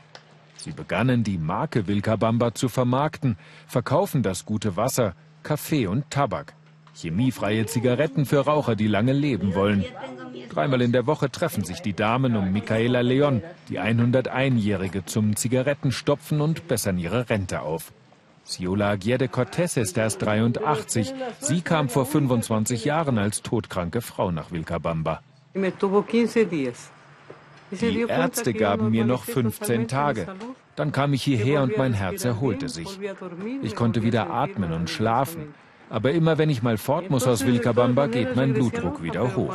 Sie 0.64 0.72
begannen, 0.72 1.24
die 1.24 1.37
Marke 1.37 1.88
Vilcabamba 1.88 2.55
zu 2.55 2.70
vermarkten, 2.70 3.37
verkaufen 3.66 4.22
das 4.22 4.46
gute 4.46 4.79
Wasser, 4.79 5.14
Kaffee 5.42 5.87
und 5.87 6.09
Tabak. 6.09 6.55
Chemiefreie 6.94 7.66
Zigaretten 7.66 8.24
für 8.24 8.46
Raucher, 8.46 8.74
die 8.74 8.87
lange 8.87 9.12
leben 9.12 9.55
wollen. 9.55 9.85
Dreimal 10.48 10.81
in 10.81 10.92
der 10.92 11.07
Woche 11.07 11.31
treffen 11.31 11.64
sich 11.64 11.83
die 11.83 11.92
Damen 11.92 12.35
um 12.35 12.50
Micaela 12.50 13.03
Leon, 13.03 13.42
die 13.68 13.79
101-Jährige, 13.79 15.05
zum 15.05 15.37
Zigarettenstopfen 15.37 16.40
und 16.40 16.66
bessern 16.66 16.96
ihre 16.96 17.29
Rente 17.29 17.61
auf. 17.61 17.92
Ciola 18.46 18.92
Aguirre 18.92 19.27
Cortés 19.27 19.79
ist 19.79 19.98
erst 19.98 20.22
83. 20.22 21.12
Sie 21.40 21.61
kam 21.61 21.90
vor 21.90 22.07
25 22.07 22.87
Jahren 22.87 23.18
als 23.18 23.42
todkranke 23.42 24.00
Frau 24.00 24.31
nach 24.31 24.50
Vilcabamba. 24.50 25.20
Die 27.70 28.00
Ärzte 28.09 28.53
gaben 28.53 28.90
mir 28.90 29.05
noch 29.05 29.24
15 29.24 29.88
Tage. 29.88 30.27
Dann 30.77 30.92
kam 30.92 31.12
ich 31.12 31.22
hierher 31.22 31.62
und 31.62 31.77
mein 31.79 31.92
Herz 31.92 32.24
erholte 32.24 32.68
sich. 32.68 32.98
Ich 33.62 33.74
konnte 33.74 34.03
wieder 34.03 34.31
atmen 34.31 34.72
und 34.72 34.90
schlafen. 34.90 35.55
Aber 35.90 36.12
immer 36.12 36.38
wenn 36.38 36.50
ich 36.50 36.62
mal 36.62 36.79
fort 36.79 37.11
muss 37.11 37.27
aus 37.27 37.46
Vilcabamba, 37.46 38.07
geht 38.07 38.35
mein 38.37 38.55
Blutdruck 38.55 39.03
wieder 39.03 39.37
hoch. 39.37 39.55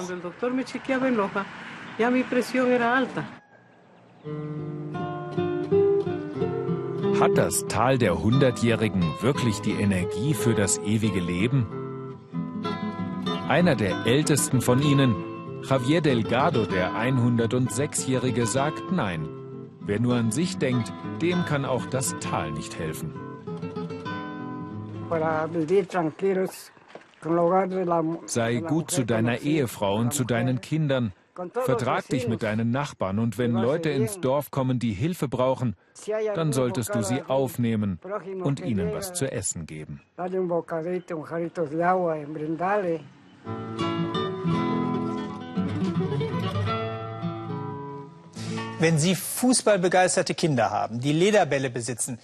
Hat 7.20 7.38
das 7.38 7.68
Tal 7.68 7.98
der 7.98 8.24
Hundertjährigen 8.24 9.04
wirklich 9.22 9.60
die 9.60 9.74
Energie 9.74 10.34
für 10.34 10.54
das 10.54 10.78
ewige 10.78 11.20
Leben? 11.20 11.68
Einer 13.50 13.76
der 13.76 14.06
ältesten 14.06 14.62
von 14.62 14.82
ihnen, 14.82 15.16
Javier 15.64 16.02
Delgado, 16.02 16.66
der 16.66 16.92
106-Jährige, 16.92 18.46
sagt 18.46 18.92
Nein. 18.92 19.28
Wer 19.82 20.00
nur 20.00 20.16
an 20.16 20.32
sich 20.32 20.58
denkt, 20.58 20.92
dem 21.22 21.46
kann 21.46 21.66
auch 21.66 21.86
das 21.86 22.16
Tal 22.20 22.52
nicht 22.52 22.78
helfen. 22.78 23.14
Sei 28.26 28.56
gut 28.58 28.92
zu 28.92 29.06
deiner 29.06 29.40
Ehefrau 29.40 29.96
und 29.98 30.14
zu 30.14 30.24
deinen 30.24 30.62
Kindern. 30.62 31.14
Vertrag 31.54 32.08
dich 32.08 32.28
mit 32.28 32.44
deinen 32.44 32.72
Nachbarn 32.72 33.18
und 33.18 33.38
wenn 33.38 33.54
Leute 33.54 33.90
ins 33.90 34.20
Dorf 34.20 34.52
kommen, 34.52 34.78
die 34.78 34.92
Hilfe 34.92 35.28
brauchen, 35.28 35.76
dann 36.36 36.52
solltest 36.52 36.94
du 36.94 37.04
sie 37.04 37.22
aufnehmen 37.24 38.00
und 38.44 38.60
ihnen 38.60 38.94
was 38.94 39.14
zu 39.14 39.32
essen 39.32 39.66
geben. 39.66 40.02
Wenn 48.80 48.98
Sie 48.98 49.14
fußballbegeisterte 49.14 50.34
Kinder 50.34 50.70
haben, 50.70 51.02
die 51.02 51.12
Lederbälle 51.12 51.70
besitzen, 51.70 52.18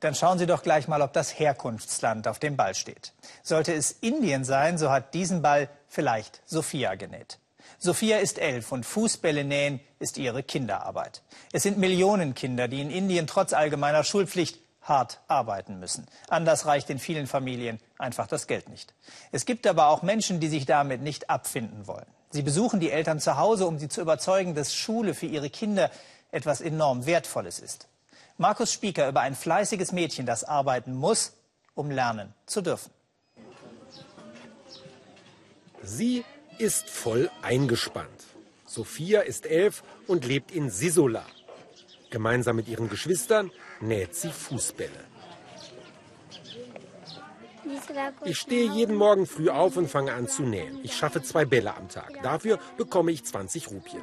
dann 0.00 0.14
schauen 0.14 0.38
Sie 0.38 0.44
doch 0.44 0.62
gleich 0.62 0.86
mal, 0.86 1.00
ob 1.00 1.14
das 1.14 1.38
Herkunftsland 1.38 2.28
auf 2.28 2.38
dem 2.38 2.54
Ball 2.54 2.74
steht. 2.74 3.14
Sollte 3.42 3.72
es 3.72 3.92
Indien 3.92 4.44
sein, 4.44 4.76
so 4.76 4.90
hat 4.90 5.14
diesen 5.14 5.40
Ball 5.40 5.70
vielleicht 5.88 6.42
Sophia 6.44 6.96
genäht. 6.96 7.38
Sophia 7.78 8.18
ist 8.18 8.38
elf 8.38 8.72
und 8.72 8.84
Fußbälle 8.84 9.42
nähen 9.42 9.80
ist 10.00 10.18
ihre 10.18 10.42
Kinderarbeit. 10.42 11.22
Es 11.50 11.62
sind 11.62 11.78
Millionen 11.78 12.34
Kinder, 12.34 12.68
die 12.68 12.82
in 12.82 12.90
Indien 12.90 13.26
trotz 13.26 13.54
allgemeiner 13.54 14.04
Schulpflicht 14.04 14.58
hart 14.82 15.18
arbeiten 15.28 15.80
müssen. 15.80 16.06
Anders 16.28 16.66
reicht 16.66 16.90
in 16.90 16.98
vielen 16.98 17.26
Familien 17.26 17.80
einfach 17.98 18.26
das 18.26 18.46
Geld 18.46 18.68
nicht. 18.68 18.92
Es 19.30 19.46
gibt 19.46 19.66
aber 19.66 19.86
auch 19.86 20.02
Menschen, 20.02 20.40
die 20.40 20.48
sich 20.48 20.66
damit 20.66 21.00
nicht 21.00 21.30
abfinden 21.30 21.86
wollen. 21.86 22.06
Sie 22.32 22.42
besuchen 22.42 22.80
die 22.80 22.90
Eltern 22.90 23.20
zu 23.20 23.36
Hause, 23.36 23.66
um 23.66 23.78
sie 23.78 23.88
zu 23.88 24.00
überzeugen, 24.00 24.54
dass 24.54 24.74
Schule 24.74 25.14
für 25.14 25.26
ihre 25.26 25.50
Kinder 25.50 25.90
etwas 26.30 26.62
enorm 26.62 27.04
Wertvolles 27.04 27.60
ist. 27.60 27.88
Markus 28.38 28.72
Spieker 28.72 29.06
über 29.08 29.20
ein 29.20 29.34
fleißiges 29.34 29.92
Mädchen, 29.92 30.24
das 30.24 30.42
arbeiten 30.42 30.94
muss, 30.94 31.34
um 31.74 31.90
lernen 31.90 32.32
zu 32.46 32.62
dürfen. 32.62 32.90
Sie 35.82 36.24
ist 36.58 36.88
voll 36.88 37.30
eingespannt. 37.42 38.08
Sophia 38.64 39.20
ist 39.20 39.44
elf 39.44 39.82
und 40.06 40.24
lebt 40.24 40.50
in 40.50 40.70
Sisola. 40.70 41.26
Gemeinsam 42.10 42.56
mit 42.56 42.68
ihren 42.68 42.88
Geschwistern 42.88 43.50
näht 43.80 44.14
sie 44.14 44.30
Fußbälle. 44.30 45.11
Ich 48.24 48.38
stehe 48.38 48.70
jeden 48.70 48.96
Morgen 48.96 49.26
früh 49.26 49.48
auf 49.48 49.76
und 49.76 49.88
fange 49.88 50.12
an 50.12 50.28
zu 50.28 50.42
nähen. 50.42 50.80
Ich 50.82 50.94
schaffe 50.94 51.22
zwei 51.22 51.44
Bälle 51.44 51.74
am 51.74 51.88
Tag. 51.88 52.22
Dafür 52.22 52.58
bekomme 52.76 53.12
ich 53.12 53.24
20 53.24 53.70
Rupien. 53.70 54.02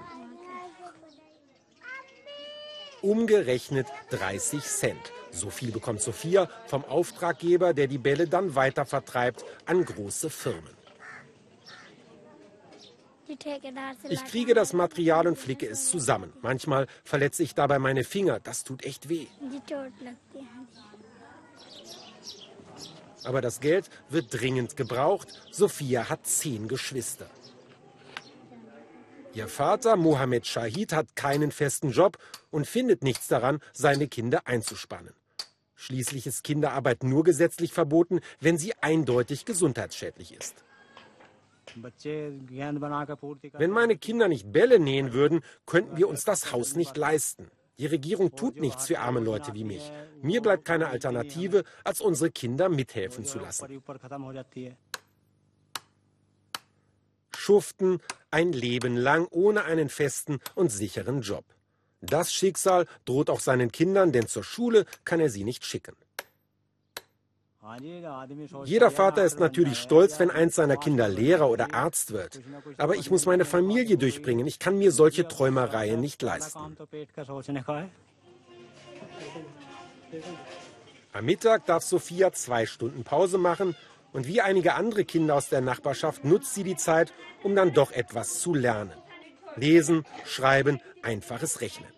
Umgerechnet 3.01 3.87
30 4.11 4.63
Cent. 4.63 5.11
So 5.31 5.49
viel 5.49 5.71
bekommt 5.71 6.01
Sophia 6.01 6.49
vom 6.65 6.83
Auftraggeber, 6.83 7.73
der 7.73 7.87
die 7.87 7.97
Bälle 7.97 8.27
dann 8.27 8.55
weiter 8.55 8.85
vertreibt 8.85 9.45
an 9.65 9.85
große 9.85 10.29
Firmen. 10.29 10.79
Ich 14.09 14.25
kriege 14.25 14.55
das 14.55 14.73
Material 14.73 15.27
und 15.27 15.37
flicke 15.37 15.67
es 15.67 15.87
zusammen. 15.87 16.33
Manchmal 16.41 16.87
verletze 17.03 17.43
ich 17.43 17.53
dabei 17.53 17.77
meine 17.77 18.03
Finger. 18.03 18.39
Das 18.39 18.63
tut 18.63 18.83
echt 18.83 19.07
weh. 19.07 19.27
Aber 23.23 23.41
das 23.41 23.59
Geld 23.59 23.89
wird 24.09 24.27
dringend 24.29 24.77
gebraucht. 24.77 25.27
Sophia 25.51 26.09
hat 26.09 26.25
zehn 26.25 26.67
Geschwister. 26.67 27.27
Ihr 29.33 29.47
Vater, 29.47 29.95
Mohammed 29.95 30.47
Shahid, 30.47 30.93
hat 30.93 31.15
keinen 31.15 31.51
festen 31.51 31.91
Job 31.91 32.17
und 32.49 32.65
findet 32.65 33.03
nichts 33.03 33.27
daran, 33.27 33.59
seine 33.73 34.07
Kinder 34.07 34.47
einzuspannen. 34.47 35.13
Schließlich 35.75 36.27
ist 36.27 36.43
Kinderarbeit 36.43 37.03
nur 37.03 37.23
gesetzlich 37.23 37.71
verboten, 37.71 38.19
wenn 38.39 38.57
sie 38.57 38.73
eindeutig 38.81 39.45
gesundheitsschädlich 39.45 40.33
ist. 40.33 40.63
Wenn 43.53 43.71
meine 43.71 43.97
Kinder 43.97 44.27
nicht 44.27 44.51
Bälle 44.51 44.79
nähen 44.79 45.13
würden, 45.13 45.41
könnten 45.65 45.95
wir 45.95 46.09
uns 46.09 46.25
das 46.25 46.51
Haus 46.51 46.75
nicht 46.75 46.97
leisten. 46.97 47.49
Die 47.79 47.85
Regierung 47.85 48.35
tut 48.35 48.59
nichts 48.59 48.87
für 48.87 48.99
arme 48.99 49.21
Leute 49.21 49.53
wie 49.53 49.63
mich. 49.63 49.91
Mir 50.21 50.41
bleibt 50.41 50.65
keine 50.65 50.89
Alternative, 50.89 51.63
als 51.85 52.01
unsere 52.01 52.29
Kinder 52.29 52.67
mithelfen 52.67 53.23
zu 53.23 53.39
lassen. 53.39 53.81
Schuften 57.35 57.99
ein 58.31 58.51
Leben 58.51 58.97
lang 58.97 59.27
ohne 59.31 59.63
einen 59.63 59.87
festen 59.87 60.39
und 60.55 60.69
sicheren 60.69 61.21
Job. 61.21 61.45
Das 62.01 62.33
Schicksal 62.33 62.85
droht 63.05 63.29
auch 63.29 63.39
seinen 63.39 63.71
Kindern, 63.71 64.11
denn 64.11 64.27
zur 64.27 64.43
Schule 64.43 64.85
kann 65.05 65.21
er 65.21 65.29
sie 65.29 65.45
nicht 65.45 65.65
schicken. 65.65 65.95
Jeder 68.65 68.91
Vater 68.91 69.23
ist 69.23 69.39
natürlich 69.39 69.77
stolz, 69.77 70.19
wenn 70.19 70.31
eins 70.31 70.55
seiner 70.55 70.77
Kinder 70.77 71.07
Lehrer 71.07 71.49
oder 71.49 71.73
Arzt 71.73 72.11
wird. 72.11 72.41
Aber 72.77 72.95
ich 72.95 73.11
muss 73.11 73.25
meine 73.25 73.45
Familie 73.45 73.97
durchbringen. 73.97 74.47
Ich 74.47 74.59
kann 74.59 74.77
mir 74.77 74.91
solche 74.91 75.27
Träumereien 75.27 75.99
nicht 75.99 76.21
leisten. 76.21 76.77
Am 81.11 81.25
Mittag 81.25 81.65
darf 81.65 81.83
Sophia 81.83 82.31
zwei 82.31 82.65
Stunden 82.65 83.03
Pause 83.03 83.37
machen 83.37 83.75
und 84.13 84.27
wie 84.27 84.41
einige 84.41 84.73
andere 84.75 85.05
Kinder 85.05 85.35
aus 85.35 85.49
der 85.49 85.61
Nachbarschaft 85.61 86.23
nutzt 86.23 86.53
sie 86.53 86.63
die 86.63 86.75
Zeit, 86.75 87.13
um 87.43 87.55
dann 87.55 87.73
doch 87.73 87.91
etwas 87.91 88.39
zu 88.39 88.53
lernen. 88.53 88.93
Lesen, 89.55 90.05
schreiben, 90.25 90.79
einfaches 91.03 91.61
Rechnen. 91.61 91.89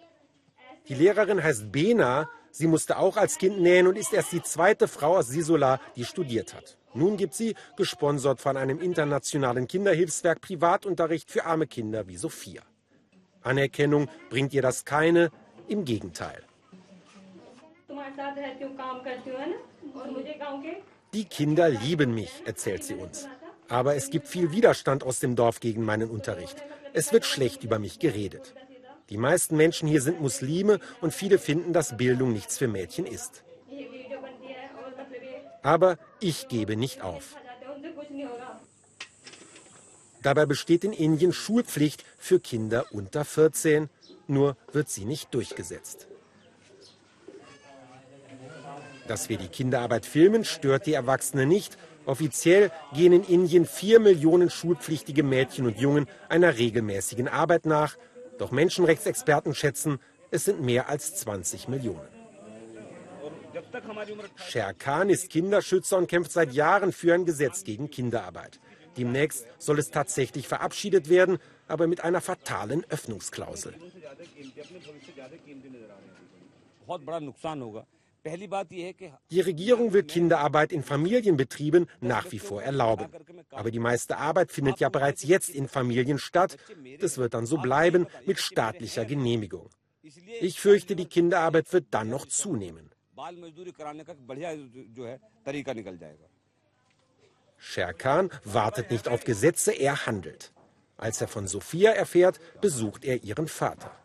Die 0.88 0.95
Lehrerin 0.95 1.43
heißt 1.43 1.71
Bena 1.71 2.29
Sie 2.51 2.67
musste 2.67 2.97
auch 2.97 3.17
als 3.17 3.37
Kind 3.37 3.61
nähen 3.61 3.87
und 3.87 3.97
ist 3.97 4.13
erst 4.13 4.33
die 4.33 4.43
zweite 4.43 4.87
Frau 4.87 5.17
aus 5.17 5.27
Sisola, 5.27 5.79
die 5.95 6.05
studiert 6.05 6.53
hat. 6.53 6.77
Nun 6.93 7.15
gibt 7.15 7.33
sie, 7.33 7.55
gesponsert 7.77 8.41
von 8.41 8.57
einem 8.57 8.79
internationalen 8.79 9.67
Kinderhilfswerk, 9.67 10.41
Privatunterricht 10.41 11.31
für 11.31 11.45
arme 11.45 11.67
Kinder 11.67 12.07
wie 12.07 12.17
Sophia. 12.17 12.61
Anerkennung 13.41 14.09
bringt 14.29 14.53
ihr 14.53 14.61
das 14.61 14.83
keine, 14.83 15.31
im 15.67 15.85
Gegenteil. 15.85 16.43
Die 21.13 21.25
Kinder 21.25 21.69
lieben 21.69 22.13
mich, 22.13 22.43
erzählt 22.45 22.83
sie 22.83 22.95
uns. 22.95 23.27
Aber 23.69 23.95
es 23.95 24.09
gibt 24.09 24.27
viel 24.27 24.51
Widerstand 24.51 25.03
aus 25.03 25.19
dem 25.19 25.35
Dorf 25.35 25.61
gegen 25.61 25.85
meinen 25.85 26.09
Unterricht. 26.09 26.61
Es 26.93 27.13
wird 27.13 27.25
schlecht 27.25 27.63
über 27.63 27.79
mich 27.79 27.99
geredet. 27.99 28.53
Die 29.12 29.17
meisten 29.17 29.58
Menschen 29.58 29.89
hier 29.89 30.02
sind 30.02 30.21
Muslime 30.21 30.80
und 31.02 31.13
viele 31.13 31.38
finden, 31.38 31.74
dass 31.74 31.97
Bildung 31.97 32.32
nichts 32.32 32.58
für 32.58 32.69
Mädchen 32.69 33.06
ist. 33.06 33.43
Aber 35.62 36.00
ich 36.21 36.47
gebe 36.47 36.78
nicht 36.78 37.02
auf. 37.02 37.36
Dabei 40.24 40.45
besteht 40.45 40.86
in 40.86 40.93
Indien 40.93 41.34
Schulpflicht 41.34 42.06
für 42.17 42.39
Kinder 42.39 42.86
unter 42.91 43.26
14, 43.26 43.89
nur 44.28 44.56
wird 44.71 44.88
sie 44.88 45.04
nicht 45.04 45.34
durchgesetzt. 45.34 46.08
Dass 49.08 49.28
wir 49.28 49.38
die 49.38 49.50
Kinderarbeit 49.50 50.06
filmen, 50.06 50.45
stört 50.45 50.86
die 50.86 50.93
Erwachsenen 50.93 51.50
nicht. 51.50 51.78
Offiziell 52.06 52.71
gehen 52.93 53.12
in 53.12 53.24
Indien 53.26 53.65
vier 53.65 54.00
Millionen 54.00 54.50
schulpflichtige 54.50 55.24
Mädchen 55.24 55.65
und 55.65 55.80
Jungen 55.80 56.08
einer 56.30 56.58
regelmäßigen 56.58 57.28
Arbeit 57.28 57.65
nach. 57.65 57.97
Doch 58.41 58.49
Menschenrechtsexperten 58.49 59.54
schätzen, 59.54 59.99
es 60.32 60.45
sind 60.45 60.62
mehr 60.62 60.89
als 60.89 61.15
20 61.17 61.67
Millionen. 61.67 62.08
Sher 64.36 64.73
Khan 64.73 65.12
ist 65.12 65.30
Kinderschützer 65.30 65.95
und 65.99 66.08
kämpft 66.08 66.32
seit 66.32 66.51
Jahren 66.51 66.91
für 66.91 67.13
ein 67.13 67.25
Gesetz 67.25 67.63
gegen 67.63 67.91
Kinderarbeit. 67.91 68.60
Demnächst 68.97 69.45
soll 69.60 69.77
es 69.77 69.91
tatsächlich 69.91 70.47
verabschiedet 70.47 71.08
werden, 71.08 71.38
aber 71.67 71.86
mit 71.86 72.04
einer 72.04 72.19
fatalen 72.19 72.84
Öffnungsklausel. 72.89 73.75
Die 78.23 79.41
Regierung 79.41 79.93
will 79.93 80.03
Kinderarbeit 80.03 80.71
in 80.71 80.84
Familienbetrieben 80.84 81.89
nach 81.99 82.31
wie 82.31 82.39
vor 82.39 82.62
erlauben. 82.62 83.07
Aber 83.51 83.71
die 83.71 83.79
meiste 83.79 84.17
Arbeit 84.17 84.51
findet 84.51 84.79
ja 84.79 84.89
bereits 84.89 85.23
jetzt 85.23 85.49
in 85.49 85.67
Familien 85.67 86.19
statt. 86.19 86.57
Das 86.99 87.17
wird 87.17 87.34
dann 87.34 87.45
so 87.45 87.57
bleiben 87.57 88.07
mit 88.25 88.39
staatlicher 88.39 89.05
Genehmigung. 89.05 89.69
Ich 90.39 90.60
fürchte, 90.60 90.95
die 90.95 91.05
Kinderarbeit 91.05 91.71
wird 91.73 91.88
dann 91.91 92.10
noch 92.10 92.25
zunehmen. 92.27 92.91
Sherkan 97.57 98.31
wartet 98.43 98.89
nicht 98.89 99.07
auf 99.07 99.23
Gesetze, 99.23 99.71
er 99.71 100.05
handelt. 100.07 100.51
Als 100.97 101.21
er 101.21 101.27
von 101.27 101.47
Sophia 101.47 101.91
erfährt, 101.91 102.39
besucht 102.62 103.05
er 103.05 103.23
ihren 103.23 103.47
Vater. 103.47 104.00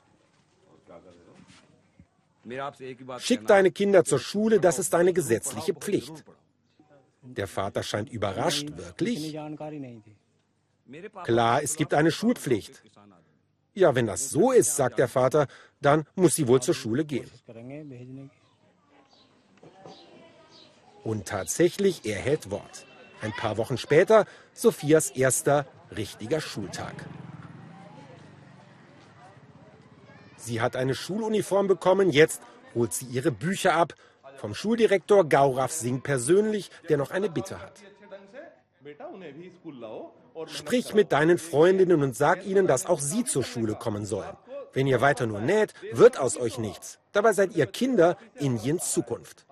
Schick 3.19 3.47
deine 3.47 3.71
Kinder 3.71 4.05
zur 4.05 4.19
Schule, 4.19 4.61
das 4.61 4.79
ist 4.79 4.93
deine 4.93 5.13
gesetzliche 5.13 5.75
Pflicht. 5.75 6.25
Der 7.23 7.49
Vater 7.49 7.83
scheint 7.83 8.09
überrascht, 8.11 8.69
wirklich? 8.77 9.37
Klar, 11.25 11.63
es 11.63 11.77
gibt 11.77 11.95
eine 11.95 12.13
Schulpflicht. 12.13 12.83
Ja, 13.75 13.95
wenn 13.95 14.07
das 14.07 14.31
so 14.31 14.53
ist, 14.53 14.77
sagt 14.77 14.99
der 14.99 15.09
Vater, 15.09 15.49
dann 15.81 16.07
muss 16.15 16.37
sie 16.37 16.49
wohl 16.49 16.63
zur 16.63 16.75
Schule 16.75 17.05
gehen. 17.05 17.31
Und 21.05 21.27
tatsächlich, 21.27 22.05
er 22.05 22.19
hält 22.19 22.51
Wort. 22.51 22.87
Ein 23.21 23.33
paar 23.33 23.57
Wochen 23.57 23.77
später 23.77 24.25
Sophias 24.53 25.11
erster 25.11 25.67
richtiger 25.97 26.41
Schultag. 26.41 26.95
Sie 30.47 30.61
hat 30.61 30.77
eine 30.77 30.95
Schuluniform 30.95 31.67
bekommen, 31.67 32.11
jetzt 32.11 32.41
holt 32.73 32.93
sie 32.93 33.07
ihre 33.07 33.33
Bücher 33.33 33.75
ab. 33.75 33.95
Vom 34.37 34.55
Schuldirektor 34.55 35.29
Gaurav 35.29 35.73
Singh 35.73 36.03
persönlich, 36.03 36.71
der 36.89 36.99
noch 36.99 37.11
eine 37.11 37.29
Bitte 37.29 37.61
hat. 37.61 37.83
Sprich 40.47 40.95
mit 40.95 41.11
deinen 41.11 41.39
Freundinnen 41.39 42.01
und 42.01 42.15
sag 42.15 42.47
ihnen, 42.47 42.69
dass 42.69 42.87
auch 42.87 43.01
sie 43.01 43.25
zur 43.25 43.43
Schule 43.43 43.75
kommen 43.75 44.07
sollen. 44.07 44.37
Wenn 44.73 44.87
ihr 44.87 45.01
weiter 45.01 45.27
nur 45.27 45.41
näht, 45.41 45.75
wird 45.91 46.17
aus 46.17 46.37
euch 46.37 46.59
nichts. 46.59 47.01
Dabei 47.11 47.33
seid 47.33 47.57
ihr 47.57 47.67
Kinder 47.67 48.17
Indiens 48.37 48.93
Zukunft. 48.93 49.47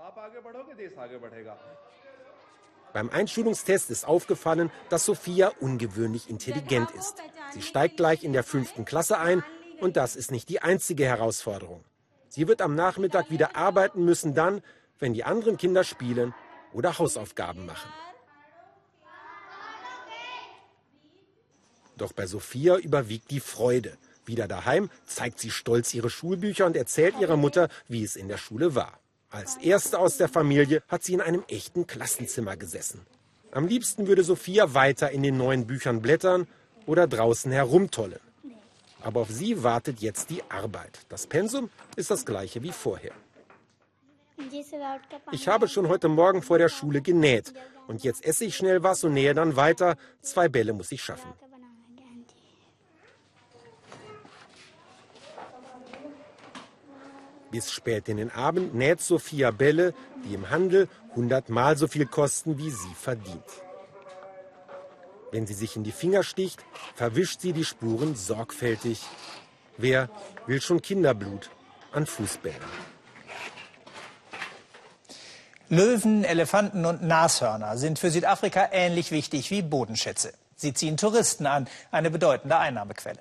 Beim 2.92 3.10
Einschulungstest 3.10 3.90
ist 3.90 4.06
aufgefallen, 4.06 4.70
dass 4.90 5.06
Sophia 5.06 5.50
ungewöhnlich 5.58 6.30
intelligent 6.30 6.92
ist. 6.92 7.16
Sie 7.52 7.62
steigt 7.62 7.96
gleich 7.96 8.22
in 8.22 8.32
der 8.32 8.44
fünften 8.44 8.84
Klasse 8.84 9.18
ein 9.18 9.42
und 9.84 9.96
das 9.96 10.16
ist 10.16 10.30
nicht 10.30 10.48
die 10.48 10.62
einzige 10.62 11.04
Herausforderung. 11.04 11.84
Sie 12.28 12.48
wird 12.48 12.62
am 12.62 12.74
Nachmittag 12.74 13.30
wieder 13.30 13.54
arbeiten 13.54 14.04
müssen, 14.04 14.34
dann, 14.34 14.62
wenn 14.98 15.14
die 15.14 15.24
anderen 15.24 15.56
Kinder 15.56 15.84
spielen 15.84 16.34
oder 16.72 16.98
Hausaufgaben 16.98 17.66
machen. 17.66 17.90
Doch 21.96 22.12
bei 22.12 22.26
Sophia 22.26 22.76
überwiegt 22.76 23.30
die 23.30 23.40
Freude. 23.40 23.96
Wieder 24.26 24.48
daheim 24.48 24.90
zeigt 25.06 25.38
sie 25.38 25.50
stolz 25.50 25.94
ihre 25.94 26.10
Schulbücher 26.10 26.66
und 26.66 26.76
erzählt 26.76 27.14
ihrer 27.20 27.36
Mutter, 27.36 27.68
wie 27.86 28.02
es 28.02 28.16
in 28.16 28.26
der 28.26 28.38
Schule 28.38 28.74
war. 28.74 28.98
Als 29.30 29.56
erste 29.58 29.98
aus 29.98 30.16
der 30.16 30.28
Familie 30.28 30.82
hat 30.88 31.04
sie 31.04 31.12
in 31.12 31.20
einem 31.20 31.44
echten 31.46 31.86
Klassenzimmer 31.86 32.56
gesessen. 32.56 33.02
Am 33.52 33.68
liebsten 33.68 34.06
würde 34.06 34.24
Sophia 34.24 34.74
weiter 34.74 35.10
in 35.10 35.22
den 35.22 35.36
neuen 35.36 35.66
Büchern 35.66 36.00
blättern 36.00 36.48
oder 36.86 37.06
draußen 37.06 37.52
herumtollen. 37.52 38.20
Aber 39.04 39.20
auf 39.20 39.30
sie 39.30 39.62
wartet 39.62 40.00
jetzt 40.00 40.30
die 40.30 40.42
Arbeit. 40.50 41.00
Das 41.10 41.26
Pensum 41.26 41.70
ist 41.94 42.10
das 42.10 42.24
gleiche 42.24 42.62
wie 42.62 42.72
vorher. 42.72 43.12
Ich 45.30 45.46
habe 45.46 45.68
schon 45.68 45.88
heute 45.88 46.08
Morgen 46.08 46.42
vor 46.42 46.58
der 46.58 46.70
Schule 46.70 47.02
genäht. 47.02 47.52
Und 47.86 48.02
jetzt 48.02 48.24
esse 48.24 48.46
ich 48.46 48.56
schnell 48.56 48.82
was 48.82 49.04
und 49.04 49.12
nähe 49.12 49.34
dann 49.34 49.56
weiter. 49.56 49.96
Zwei 50.22 50.48
Bälle 50.48 50.72
muss 50.72 50.90
ich 50.90 51.02
schaffen. 51.02 51.32
Bis 57.50 57.70
spät 57.70 58.08
in 58.08 58.16
den 58.16 58.32
Abend 58.32 58.74
näht 58.74 59.00
Sophia 59.00 59.52
Bälle, 59.52 59.94
die 60.24 60.34
im 60.34 60.50
Handel 60.50 60.88
hundertmal 61.14 61.76
so 61.76 61.86
viel 61.86 62.06
kosten, 62.06 62.58
wie 62.58 62.70
sie 62.70 62.94
verdient. 62.94 63.44
Wenn 65.34 65.48
sie 65.48 65.54
sich 65.54 65.74
in 65.74 65.82
die 65.82 65.90
Finger 65.90 66.22
sticht, 66.22 66.64
verwischt 66.94 67.40
sie 67.40 67.52
die 67.52 67.64
Spuren 67.64 68.14
sorgfältig. 68.14 69.00
Wer 69.76 70.08
will 70.46 70.60
schon 70.60 70.80
Kinderblut 70.80 71.50
an 71.90 72.06
Fußbällen? 72.06 72.62
Löwen, 75.68 76.22
Elefanten 76.22 76.86
und 76.86 77.02
Nashörner 77.02 77.76
sind 77.78 77.98
für 77.98 78.12
Südafrika 78.12 78.68
ähnlich 78.70 79.10
wichtig 79.10 79.50
wie 79.50 79.62
Bodenschätze. 79.62 80.34
Sie 80.54 80.72
ziehen 80.72 80.96
Touristen 80.96 81.46
an, 81.46 81.66
eine 81.90 82.12
bedeutende 82.12 82.56
Einnahmequelle. 82.56 83.18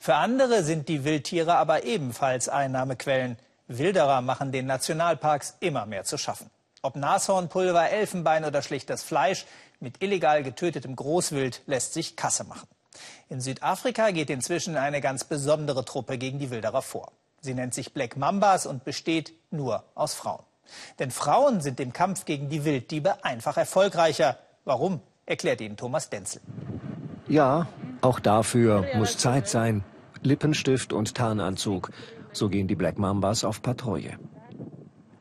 Für 0.00 0.16
andere 0.16 0.64
sind 0.64 0.88
die 0.88 1.04
Wildtiere 1.04 1.54
aber 1.54 1.84
ebenfalls 1.84 2.48
Einnahmequellen. 2.48 3.38
Wilderer 3.68 4.20
machen 4.20 4.50
den 4.50 4.66
Nationalparks 4.66 5.58
immer 5.60 5.86
mehr 5.86 6.02
zu 6.02 6.18
schaffen. 6.18 6.50
Ob 6.84 6.96
Nashornpulver, 6.96 7.90
Elfenbein 7.90 8.44
oder 8.44 8.60
schlichtes 8.62 9.04
Fleisch, 9.04 9.46
mit 9.82 10.02
illegal 10.02 10.42
getötetem 10.42 10.96
Großwild 10.96 11.62
lässt 11.66 11.92
sich 11.92 12.16
Kasse 12.16 12.44
machen. 12.44 12.68
In 13.28 13.40
Südafrika 13.40 14.10
geht 14.10 14.30
inzwischen 14.30 14.76
eine 14.76 15.00
ganz 15.00 15.24
besondere 15.24 15.84
Truppe 15.84 16.18
gegen 16.18 16.38
die 16.38 16.50
Wilderer 16.50 16.82
vor. 16.82 17.12
Sie 17.40 17.54
nennt 17.54 17.74
sich 17.74 17.92
Black 17.92 18.16
Mambas 18.16 18.66
und 18.66 18.84
besteht 18.84 19.32
nur 19.50 19.84
aus 19.94 20.14
Frauen. 20.14 20.44
Denn 20.98 21.10
Frauen 21.10 21.60
sind 21.60 21.80
im 21.80 21.92
Kampf 21.92 22.24
gegen 22.24 22.48
die 22.48 22.64
Wilddiebe 22.64 23.24
einfach 23.24 23.56
erfolgreicher. 23.56 24.38
Warum, 24.64 25.00
erklärt 25.26 25.60
Ihnen 25.60 25.76
Thomas 25.76 26.08
Denzel. 26.08 26.40
Ja, 27.28 27.66
auch 28.00 28.20
dafür 28.20 28.86
muss 28.94 29.18
Zeit 29.18 29.48
sein. 29.48 29.84
Lippenstift 30.22 30.92
und 30.92 31.14
Tarnanzug. 31.14 31.90
So 32.32 32.48
gehen 32.48 32.68
die 32.68 32.76
Black 32.76 32.98
Mambas 32.98 33.44
auf 33.44 33.60
Patrouille. 33.60 34.18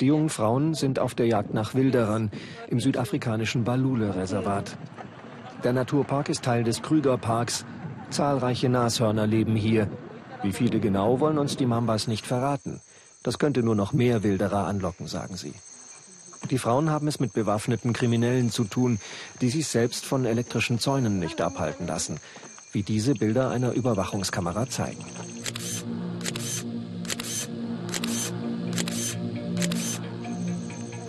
Die 0.02 0.08
jungen 0.08 0.30
Frauen 0.30 0.74
sind 0.74 0.98
auf 0.98 1.14
der 1.14 1.28
Jagd 1.28 1.54
nach 1.54 1.76
Wilderern 1.76 2.32
im 2.70 2.80
südafrikanischen 2.80 3.64
Balule-Reservat. 3.64 4.76
Der 5.64 5.74
Naturpark 5.74 6.28
ist 6.28 6.44
Teil 6.44 6.64
des 6.64 6.82
Krügerparks. 6.82 7.66
Zahlreiche 8.10 8.68
Nashörner 8.68 9.28
leben 9.28 9.56
hier. 9.56 9.88
Wie 10.42 10.54
viele 10.54 10.80
genau 10.80 11.20
wollen 11.20 11.38
uns 11.38 11.56
die 11.56 11.68
Mambas 11.68 12.08
nicht 12.08 12.26
verraten. 12.26 12.82
Das 13.22 13.38
könnte 13.38 13.62
nur 13.62 13.76
noch 13.76 13.94
mehr 13.94 14.24
Wilderer 14.24 14.66
anlocken, 14.66 15.06
sagen 15.06 15.38
sie. 15.38 15.54
Die 16.50 16.58
Frauen 16.58 16.90
haben 16.90 17.08
es 17.08 17.20
mit 17.20 17.34
bewaffneten 17.34 17.94
Kriminellen 17.94 18.50
zu 18.50 18.64
tun, 18.64 19.00
die 19.40 19.52
sich 19.52 19.68
selbst 19.68 20.06
von 20.06 20.26
elektrischen 20.26 20.80
Zäunen 20.80 21.20
nicht 21.20 21.40
abhalten 21.42 21.86
lassen, 21.86 22.20
wie 22.72 22.82
diese 22.82 23.14
Bilder 23.14 23.52
einer 23.52 23.74
Überwachungskamera 23.74 24.68
zeigen. 24.68 25.06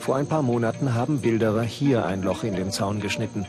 Vor 0.03 0.17
ein 0.17 0.27
paar 0.27 0.43
Monaten 0.43 0.95
haben 0.95 1.23
Wilderer 1.23 1.63
hier 1.63 2.05
ein 2.05 2.23
Loch 2.23 2.43
in 2.43 2.57
den 2.57 2.73
Zaun 2.73 2.99
geschnitten. 2.99 3.47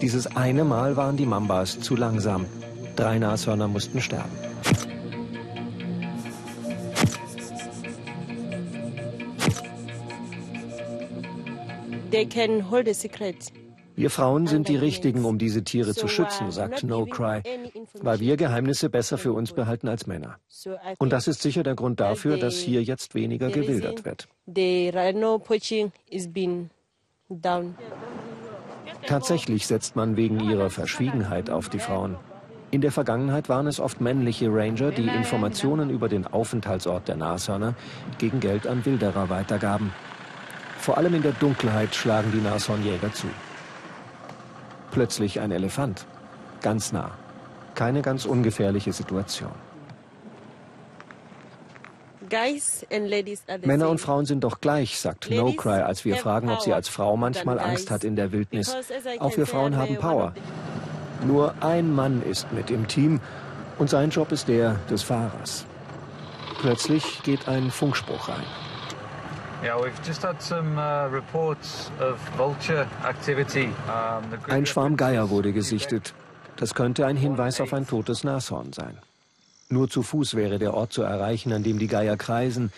Dieses 0.00 0.36
eine 0.36 0.62
Mal 0.62 0.96
waren 0.96 1.16
die 1.16 1.26
Mambas 1.26 1.80
zu 1.80 1.96
langsam. 1.96 2.46
Drei 2.94 3.18
Nashörner 3.18 3.66
mussten 3.66 4.00
sterben. 4.00 4.30
They 12.12 12.26
can 12.26 12.70
hold 12.70 12.86
a 12.86 12.94
secret. 12.94 13.50
Wir 13.98 14.10
Frauen 14.10 14.46
sind 14.46 14.68
die 14.68 14.76
Richtigen, 14.76 15.24
um 15.24 15.38
diese 15.38 15.64
Tiere 15.64 15.92
zu 15.92 16.06
schützen, 16.06 16.52
sagt 16.52 16.84
No 16.84 17.04
Cry, 17.04 17.42
weil 18.00 18.20
wir 18.20 18.36
Geheimnisse 18.36 18.88
besser 18.88 19.18
für 19.18 19.32
uns 19.32 19.52
behalten 19.52 19.88
als 19.88 20.06
Männer. 20.06 20.38
Und 20.98 21.12
das 21.12 21.26
ist 21.26 21.42
sicher 21.42 21.64
der 21.64 21.74
Grund 21.74 21.98
dafür, 21.98 22.36
dass 22.36 22.58
hier 22.58 22.80
jetzt 22.80 23.16
weniger 23.16 23.50
gewildert 23.50 24.04
wird. 24.04 24.28
Tatsächlich 29.04 29.66
setzt 29.66 29.96
man 29.96 30.16
wegen 30.16 30.38
ihrer 30.48 30.70
Verschwiegenheit 30.70 31.50
auf 31.50 31.68
die 31.68 31.80
Frauen. 31.80 32.14
In 32.70 32.82
der 32.82 32.92
Vergangenheit 32.92 33.48
waren 33.48 33.66
es 33.66 33.80
oft 33.80 34.00
männliche 34.00 34.46
Ranger, 34.48 34.92
die 34.92 35.08
Informationen 35.08 35.90
über 35.90 36.08
den 36.08 36.24
Aufenthaltsort 36.24 37.08
der 37.08 37.16
Nashörner 37.16 37.74
gegen 38.18 38.38
Geld 38.38 38.64
an 38.68 38.86
Wilderer 38.86 39.28
weitergaben. 39.28 39.92
Vor 40.78 40.98
allem 40.98 41.14
in 41.14 41.22
der 41.22 41.32
Dunkelheit 41.32 41.96
schlagen 41.96 42.30
die 42.32 42.40
Nashornjäger 42.40 43.12
zu. 43.12 43.26
Plötzlich 44.90 45.40
ein 45.40 45.50
Elefant. 45.50 46.06
Ganz 46.60 46.92
nah. 46.92 47.10
Keine 47.74 48.02
ganz 48.02 48.24
ungefährliche 48.24 48.92
Situation. 48.92 49.52
Männer 53.64 53.88
und 53.88 54.00
Frauen 54.00 54.26
sind 54.26 54.44
doch 54.44 54.60
gleich, 54.60 54.98
sagt 54.98 55.30
No 55.30 55.52
Cry, 55.52 55.80
als 55.80 56.04
wir 56.04 56.16
fragen, 56.16 56.50
ob 56.50 56.60
sie 56.60 56.74
als 56.74 56.88
Frau 56.88 57.16
manchmal 57.16 57.58
Angst 57.58 57.90
hat 57.90 58.04
in 58.04 58.16
der 58.16 58.32
Wildnis. 58.32 58.74
Auch 59.18 59.36
wir 59.36 59.46
Frauen 59.46 59.76
haben 59.76 59.96
Power. 59.96 60.34
Nur 61.24 61.54
ein 61.60 61.94
Mann 61.94 62.22
ist 62.22 62.52
mit 62.52 62.70
im 62.70 62.86
Team 62.86 63.20
und 63.78 63.88
sein 63.90 64.10
Job 64.10 64.32
ist 64.32 64.48
der 64.48 64.76
des 64.90 65.02
Fahrers. 65.02 65.64
Plötzlich 66.60 67.22
geht 67.22 67.48
ein 67.48 67.70
Funkspruch 67.70 68.28
ein. 68.28 68.44
Ein 74.48 74.66
Schwarm 74.66 74.96
Geier 74.96 75.30
wurde 75.30 75.52
gesichtet. 75.52 76.14
Das 76.56 76.74
könnte 76.74 77.06
ein 77.06 77.16
Hinweis 77.16 77.60
auf 77.60 77.72
ein 77.72 77.86
totes 77.86 78.24
Nashorn 78.24 78.72
sein. 78.72 78.98
Nur 79.68 79.90
zu 79.90 80.02
Fuß 80.02 80.34
wäre 80.34 80.58
der 80.58 80.74
Ort 80.74 80.92
zu 80.92 81.02
erreichen, 81.02 81.52
an 81.52 81.62
dem 81.62 81.78
die 81.78 81.88
Geier 81.88 82.16
kreisen. 82.16 82.72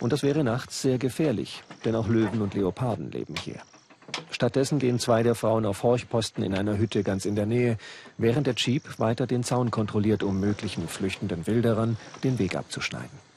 Und 0.00 0.12
das 0.12 0.22
wäre 0.22 0.42
nachts 0.42 0.82
sehr 0.82 0.98
gefährlich, 0.98 1.62
denn 1.84 1.94
auch 1.94 2.08
Löwen 2.08 2.40
und 2.40 2.54
Leoparden 2.54 3.10
leben 3.12 3.34
hier. 3.36 3.60
Stattdessen 4.30 4.78
gehen 4.78 4.98
zwei 4.98 5.22
der 5.22 5.34
Frauen 5.34 5.64
auf 5.64 5.82
Horchposten 5.82 6.42
in 6.42 6.54
einer 6.54 6.78
Hütte 6.78 7.02
ganz 7.02 7.26
in 7.26 7.36
der 7.36 7.46
Nähe, 7.46 7.78
während 8.18 8.46
der 8.46 8.54
Jeep 8.54 8.98
weiter 8.98 9.26
den 9.26 9.44
Zaun 9.44 9.70
kontrolliert, 9.70 10.22
um 10.22 10.40
möglichen 10.40 10.88
flüchtenden 10.88 11.46
Wilderern 11.46 11.96
den 12.24 12.38
Weg 12.38 12.56
abzuschneiden. 12.56 13.31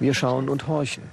Wir 0.00 0.14
schauen 0.14 0.48
und 0.48 0.66
horchen. 0.66 1.04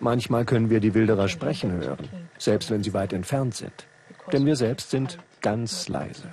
Manchmal 0.00 0.44
können 0.44 0.70
wir 0.70 0.80
die 0.80 0.94
Wilderer 0.94 1.28
sprechen 1.28 1.72
hören, 1.72 2.08
selbst 2.38 2.70
wenn 2.70 2.82
sie 2.82 2.94
weit 2.94 3.12
entfernt 3.12 3.54
sind. 3.54 3.86
Denn 4.32 4.46
wir 4.46 4.56
selbst 4.56 4.90
sind 4.90 5.18
ganz 5.40 5.88
leise. 5.88 6.28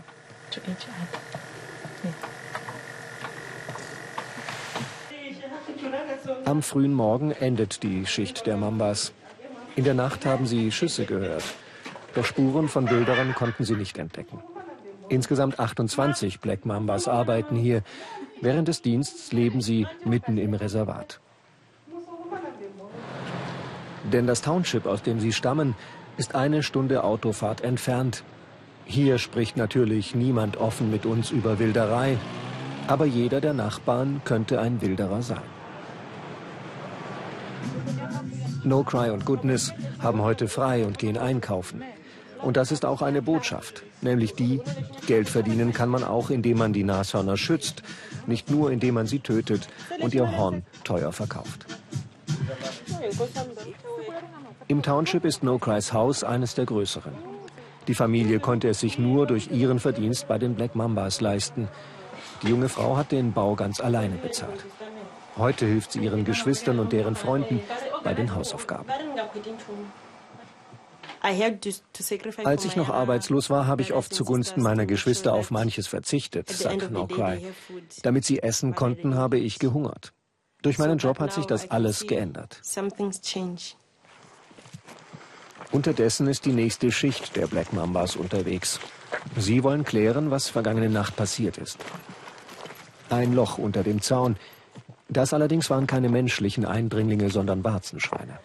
Am 6.46 6.62
frühen 6.62 6.94
Morgen 6.94 7.32
endet 7.32 7.84
die 7.84 8.06
Schicht 8.06 8.46
der 8.46 8.58
Mambas. 8.58 9.14
In 9.76 9.84
der 9.84 9.94
Nacht 9.94 10.26
haben 10.26 10.46
sie 10.46 10.72
Schüsse 10.72 11.06
gehört. 11.06 11.44
Doch 12.14 12.26
Spuren 12.26 12.70
von 12.70 12.90
Wilderern 12.90 13.34
konnten 13.34 13.66
sie 13.66 13.76
nicht 13.76 13.98
entdecken. 13.98 14.42
Insgesamt 15.10 15.60
28 15.60 16.40
Black 16.40 16.66
Mambas 16.66 17.08
arbeiten 17.08 17.56
hier. 17.56 17.84
Während 18.42 18.68
des 18.68 18.82
Dienstes 18.82 19.32
leben 19.32 19.62
sie 19.62 19.88
mitten 20.04 20.38
im 20.38 20.54
Reservat. 20.54 21.20
Denn 24.12 24.28
das 24.28 24.42
Township, 24.42 24.86
aus 24.86 25.02
dem 25.02 25.20
sie 25.20 25.34
stammen, 25.34 25.76
ist 26.18 26.36
eine 26.36 26.64
Stunde 26.64 27.04
Autofahrt 27.04 27.62
entfernt. 27.62 28.24
Hier 28.86 29.18
spricht 29.18 29.58
natürlich 29.58 30.14
niemand 30.14 30.58
offen 30.58 30.92
mit 30.92 31.06
uns 31.06 31.32
über 31.32 31.58
Wilderei, 31.60 32.18
aber 32.88 33.06
jeder 33.06 33.42
der 33.42 33.54
Nachbarn 33.54 34.22
könnte 34.24 34.60
ein 34.62 34.82
Wilderer 34.82 35.22
sein. 35.22 35.42
No 38.64 38.84
Cry 38.84 39.10
und 39.10 39.26
Goodness 39.26 39.74
haben 40.00 40.22
heute 40.22 40.48
frei 40.48 40.86
und 40.86 40.98
gehen 41.00 41.18
einkaufen. 41.18 41.84
Und 42.42 42.58
das 42.58 42.72
ist 42.72 42.86
auch 42.86 43.02
eine 43.02 43.22
Botschaft, 43.22 43.84
nämlich 44.02 44.34
die, 44.34 44.62
Geld 45.08 45.30
verdienen 45.30 45.74
kann 45.74 45.90
man 45.90 46.04
auch, 46.04 46.30
indem 46.30 46.58
man 46.58 46.74
die 46.74 46.84
Nashörner 46.84 47.38
schützt, 47.38 47.84
nicht 48.28 48.50
nur 48.50 48.72
indem 48.72 48.96
man 48.96 49.08
sie 49.08 49.20
tötet 49.20 49.68
und 50.00 50.14
ihr 50.14 50.38
Horn 50.38 50.64
teuer 50.84 51.12
verkauft. 51.12 51.66
Im 54.68 54.82
Township 54.82 55.26
ist 55.26 55.44
No 55.44 55.58
Crys 55.58 55.94
Haus 55.94 56.24
eines 56.24 56.56
der 56.56 56.66
größeren. 56.66 57.14
Die 57.88 57.94
Familie 57.94 58.40
konnte 58.40 58.68
es 58.68 58.80
sich 58.80 58.98
nur 58.98 59.28
durch 59.28 59.52
ihren 59.52 59.80
Verdienst 59.80 60.28
bei 60.28 60.40
den 60.40 60.56
Black 60.56 60.76
Mambas 60.76 61.22
leisten. 61.22 61.68
Die 62.42 62.48
junge 62.48 62.70
Frau 62.70 62.98
hat 62.98 63.12
den 63.12 63.32
Bau 63.32 63.56
ganz 63.56 63.80
alleine 63.80 64.16
bezahlt. 64.16 64.66
Heute 65.38 65.66
hilft 65.66 65.92
sie 65.92 66.00
ihren 66.00 66.26
Geschwistern 66.26 66.80
und 66.80 66.94
deren 66.94 67.16
Freunden 67.16 67.60
bei 68.04 68.14
den 68.14 68.34
Hausaufgaben. 68.34 68.90
Als 72.44 72.66
ich 72.66 72.76
noch 72.76 72.90
arbeitslos 72.90 73.50
war, 73.50 73.66
habe 73.66 73.82
ich 73.82 73.94
oft 73.94 74.14
zugunsten 74.14 74.62
meiner 74.62 74.86
Geschwister 74.86 75.34
auf 75.34 75.50
manches 75.50 75.88
verzichtet, 75.88 76.50
sagt 76.50 76.92
No 76.92 77.08
Cry. 77.08 77.46
Damit 78.04 78.26
sie 78.26 78.44
essen 78.44 78.76
konnten, 78.76 79.16
habe 79.16 79.40
ich 79.40 79.58
gehungert. 79.58 80.14
Durch 80.62 80.78
meinen 80.78 81.00
Job 81.00 81.20
hat 81.20 81.34
sich 81.34 81.46
das 81.46 81.72
alles 81.72 82.06
geändert. 82.06 82.62
Unterdessen 85.72 86.28
ist 86.28 86.46
die 86.46 86.54
nächste 86.54 86.92
Schicht 86.92 87.36
der 87.36 87.48
Black 87.48 87.74
Mambas 87.74 88.16
unterwegs. 88.16 88.80
Sie 89.36 89.64
wollen 89.64 89.84
klären, 89.84 90.32
was 90.32 90.50
vergangene 90.50 90.90
Nacht 90.90 91.16
passiert 91.16 91.58
ist. 91.58 91.80
Ein 93.10 93.34
Loch 93.34 93.58
unter 93.58 93.84
dem 93.84 94.02
Zaun, 94.02 94.38
das 95.10 95.34
allerdings 95.34 95.70
waren 95.70 95.88
keine 95.88 96.10
menschlichen 96.10 96.66
Eindringlinge, 96.66 97.30
sondern 97.30 97.64
Warzenschweine. 97.64 98.40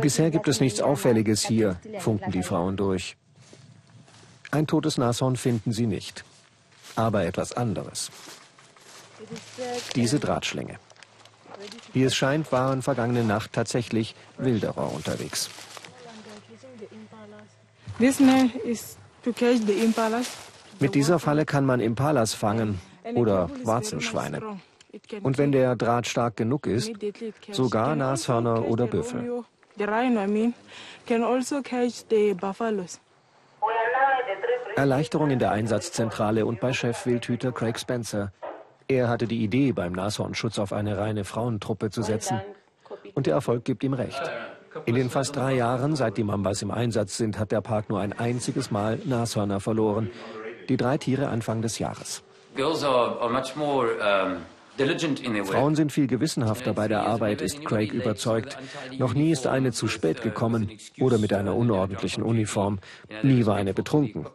Bisher 0.00 0.30
gibt 0.30 0.48
es 0.48 0.60
nichts 0.60 0.80
Auffälliges 0.80 1.46
hier, 1.46 1.76
funken 1.98 2.32
die 2.32 2.42
Frauen 2.42 2.76
durch. 2.76 3.16
Ein 4.50 4.66
totes 4.66 4.98
Nashorn 4.98 5.36
finden 5.36 5.72
sie 5.72 5.86
nicht. 5.86 6.24
Aber 6.94 7.24
etwas 7.24 7.52
anderes. 7.52 8.10
Diese 9.94 10.18
Drahtschlinge. 10.18 10.78
Wie 11.92 12.04
es 12.04 12.14
scheint, 12.14 12.52
waren 12.52 12.82
vergangene 12.82 13.24
Nacht 13.24 13.52
tatsächlich 13.52 14.14
Wilderer 14.38 14.92
unterwegs. 14.92 15.50
Mit 20.78 20.94
dieser 20.94 21.18
Falle 21.18 21.46
kann 21.46 21.64
man 21.64 21.80
Impalas 21.80 22.34
fangen 22.34 22.80
oder 23.14 23.50
Warzenschweine. 23.64 24.42
Und 25.22 25.38
wenn 25.38 25.52
der 25.52 25.76
Draht 25.76 26.06
stark 26.06 26.36
genug 26.36 26.66
ist, 26.66 26.92
sogar 27.52 27.96
Nashörner 27.96 28.66
oder 28.66 28.86
Büffel. 28.86 29.44
Erleichterung 34.76 35.30
in 35.30 35.38
der 35.38 35.50
Einsatzzentrale 35.52 36.46
und 36.46 36.60
bei 36.60 36.72
Chef 36.72 37.06
Wildhüter 37.06 37.52
Craig 37.52 37.78
Spencer. 37.78 38.32
Er 38.88 39.08
hatte 39.08 39.26
die 39.26 39.42
Idee, 39.42 39.72
beim 39.72 39.92
Nashornschutz 39.92 40.58
auf 40.58 40.72
eine 40.72 40.96
reine 40.98 41.24
Frauentruppe 41.24 41.90
zu 41.90 42.02
setzen. 42.02 42.40
Und 43.14 43.26
der 43.26 43.34
Erfolg 43.34 43.64
gibt 43.64 43.82
ihm 43.84 43.94
recht. 43.94 44.22
In 44.84 44.94
den 44.94 45.08
fast 45.08 45.34
drei 45.34 45.54
Jahren, 45.54 45.96
seit 45.96 46.18
die 46.18 46.24
Mambas 46.24 46.60
im 46.60 46.70
Einsatz 46.70 47.16
sind, 47.16 47.38
hat 47.38 47.50
der 47.50 47.62
Park 47.62 47.88
nur 47.88 48.00
ein 48.00 48.12
einziges 48.12 48.70
Mal 48.70 48.98
Nashörner 49.04 49.60
verloren 49.60 50.10
die 50.68 50.76
drei 50.76 50.98
Tiere 50.98 51.28
Anfang 51.28 51.62
des 51.62 51.78
Jahres. 51.78 52.22
Frauen 55.44 55.74
sind 55.74 55.92
viel 55.92 56.06
gewissenhafter 56.06 56.74
bei 56.74 56.88
der 56.88 57.06
Arbeit, 57.06 57.40
ist 57.40 57.64
Craig 57.64 57.92
überzeugt. 57.92 58.58
Noch 58.98 59.14
nie 59.14 59.30
ist 59.30 59.46
eine 59.46 59.72
zu 59.72 59.88
spät 59.88 60.22
gekommen 60.22 60.70
oder 61.00 61.18
mit 61.18 61.32
einer 61.32 61.54
unordentlichen 61.54 62.22
Uniform. 62.22 62.78
Nie 63.22 63.46
war 63.46 63.56
eine 63.56 63.74
betrunken. 63.74 64.26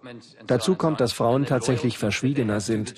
Dazu 0.48 0.76
kommt, 0.76 1.00
dass 1.00 1.14
Frauen 1.14 1.46
tatsächlich 1.46 1.98
verschwiegener 1.98 2.60
sind. 2.60 2.96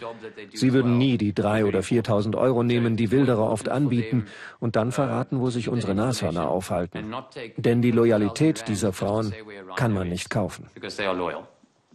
Sie 0.54 0.74
würden 0.74 0.98
nie 0.98 1.18
die 1.18 1.34
drei 1.34 1.66
oder 1.66 1.80
4.000 1.80 2.38
Euro 2.38 2.64
nehmen, 2.64 2.96
die 2.96 3.12
Wilderer 3.12 3.50
oft 3.50 3.70
anbieten, 3.70 4.26
und 4.60 4.76
dann 4.76 4.92
verraten, 4.92 5.40
wo 5.40 5.50
sich 5.50 5.70
unsere 5.70 5.96
Nashörner 5.96 6.50
aufhalten. 6.50 7.14
Denn 7.58 7.82
die 7.82 7.92
Loyalität 7.92 8.68
dieser 8.68 8.94
Frauen 8.94 9.34
kann 9.76 9.94
man 9.94 10.10
nicht 10.10 10.30
kaufen. 10.30 10.68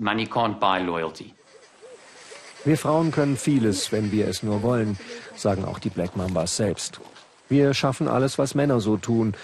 Money 0.00 0.26
can't 0.26 0.60
buy 0.60 0.78
loyalty. 0.78 1.34
Wir 2.64 2.76
Frauen 2.76 3.12
können 3.12 3.36
vieles, 3.36 3.92
wenn 3.92 4.10
wir 4.12 4.28
es 4.28 4.42
nur 4.42 4.62
wollen, 4.62 4.98
sagen 5.36 5.64
auch 5.64 5.78
die 5.78 5.90
Black 5.90 6.16
Mambas 6.16 6.56
selbst. 6.56 7.00
Wir 7.48 7.72
schaffen 7.72 8.08
alles, 8.08 8.38
was 8.38 8.54
Männer 8.54 8.80
so 8.80 8.96
tun. 8.96 9.34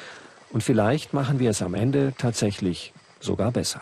Und 0.51 0.63
vielleicht 0.63 1.13
machen 1.13 1.39
wir 1.39 1.51
es 1.51 1.63
am 1.63 1.75
Ende 1.75 2.13
tatsächlich 2.19 2.93
sogar 3.21 3.51
besser. 3.51 3.81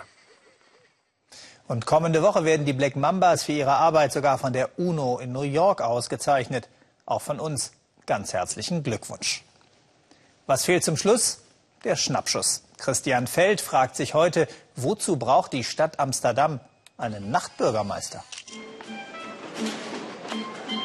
Und 1.66 1.86
kommende 1.86 2.22
Woche 2.22 2.44
werden 2.44 2.66
die 2.66 2.72
Black 2.72 2.96
Mambas 2.96 3.44
für 3.44 3.52
ihre 3.52 3.72
Arbeit 3.72 4.12
sogar 4.12 4.38
von 4.38 4.52
der 4.52 4.78
UNO 4.78 5.18
in 5.18 5.32
New 5.32 5.42
York 5.42 5.80
ausgezeichnet. 5.80 6.68
Auch 7.06 7.22
von 7.22 7.40
uns 7.40 7.72
ganz 8.06 8.32
herzlichen 8.32 8.82
Glückwunsch. 8.82 9.42
Was 10.46 10.64
fehlt 10.64 10.84
zum 10.84 10.96
Schluss? 10.96 11.40
Der 11.84 11.96
Schnappschuss. 11.96 12.62
Christian 12.78 13.26
Feld 13.26 13.60
fragt 13.60 13.96
sich 13.96 14.14
heute, 14.14 14.48
wozu 14.76 15.16
braucht 15.16 15.52
die 15.52 15.64
Stadt 15.64 15.98
Amsterdam 15.98 16.60
einen 16.96 17.30
Nachtbürgermeister? 17.30 18.22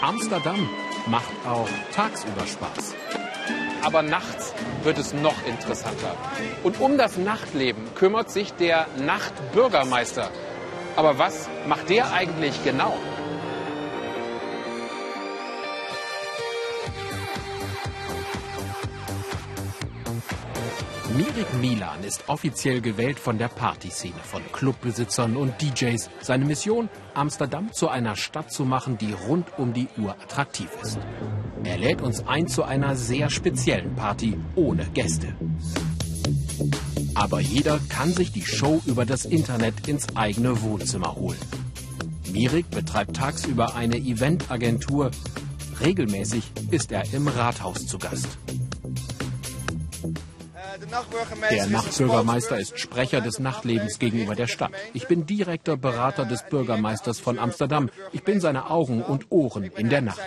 Amsterdam 0.01 0.69
macht 1.07 1.33
auch 1.45 1.69
tagsüber 1.93 2.45
Spaß. 2.45 2.95
aber 3.87 4.01
nachts 4.01 4.53
wird 4.83 4.97
es 4.97 5.13
noch 5.13 5.45
interessanter. 5.47 6.13
Und 6.61 6.81
um 6.81 6.97
das 6.97 7.15
Nachtleben 7.17 7.95
kümmert 7.95 8.29
sich 8.29 8.53
der 8.53 8.85
Nachtbürgermeister. 8.97 10.29
Aber 10.97 11.17
was 11.19 11.47
macht 11.67 11.89
der 11.89 12.11
eigentlich 12.11 12.61
genau? 12.65 12.97
Mirik 21.17 21.51
Milan 21.59 22.03
ist 22.03 22.29
offiziell 22.29 22.79
gewählt 22.79 23.17
von 23.17 23.39
der 23.39 23.47
Partyszene, 23.47 24.19
von 24.21 24.43
Clubbesitzern 24.51 25.35
und 25.35 25.59
DJs. 25.59 26.11
Seine 26.21 26.45
Mission, 26.45 26.89
Amsterdam 27.15 27.73
zu 27.73 27.89
einer 27.89 28.15
Stadt 28.15 28.51
zu 28.51 28.65
machen, 28.65 28.99
die 28.99 29.13
rund 29.13 29.47
um 29.57 29.73
die 29.73 29.87
Uhr 29.97 30.11
attraktiv 30.11 30.69
ist. 30.83 30.99
Er 31.63 31.79
lädt 31.79 32.03
uns 32.03 32.27
ein 32.27 32.47
zu 32.47 32.61
einer 32.61 32.95
sehr 32.95 33.31
speziellen 33.31 33.95
Party 33.95 34.37
ohne 34.53 34.85
Gäste. 34.93 35.35
Aber 37.15 37.39
jeder 37.39 37.79
kann 37.89 38.13
sich 38.13 38.31
die 38.31 38.45
Show 38.45 38.79
über 38.85 39.03
das 39.03 39.25
Internet 39.25 39.87
ins 39.87 40.15
eigene 40.15 40.61
Wohnzimmer 40.61 41.15
holen. 41.15 41.39
Mirik 42.31 42.69
betreibt 42.69 43.15
tagsüber 43.15 43.73
eine 43.73 43.97
Eventagentur. 43.97 45.09
Regelmäßig 45.81 46.51
ist 46.69 46.91
er 46.91 47.11
im 47.11 47.27
Rathaus 47.27 47.87
zu 47.87 47.97
Gast. 47.97 48.37
Der 51.51 51.67
Nachtbürgermeister 51.67 52.59
ist 52.59 52.79
Sprecher 52.79 53.21
des 53.21 53.39
Nachtlebens 53.39 53.99
gegenüber 53.99 54.35
der 54.35 54.47
Stadt. 54.47 54.71
Ich 54.93 55.07
bin 55.07 55.25
direkter 55.25 55.77
Berater 55.77 56.25
des 56.25 56.43
Bürgermeisters 56.43 57.19
von 57.19 57.39
Amsterdam. 57.39 57.89
Ich 58.13 58.23
bin 58.23 58.39
seine 58.39 58.69
Augen 58.69 59.01
und 59.01 59.31
Ohren 59.31 59.65
in 59.75 59.89
der 59.89 60.01
Nacht. 60.01 60.19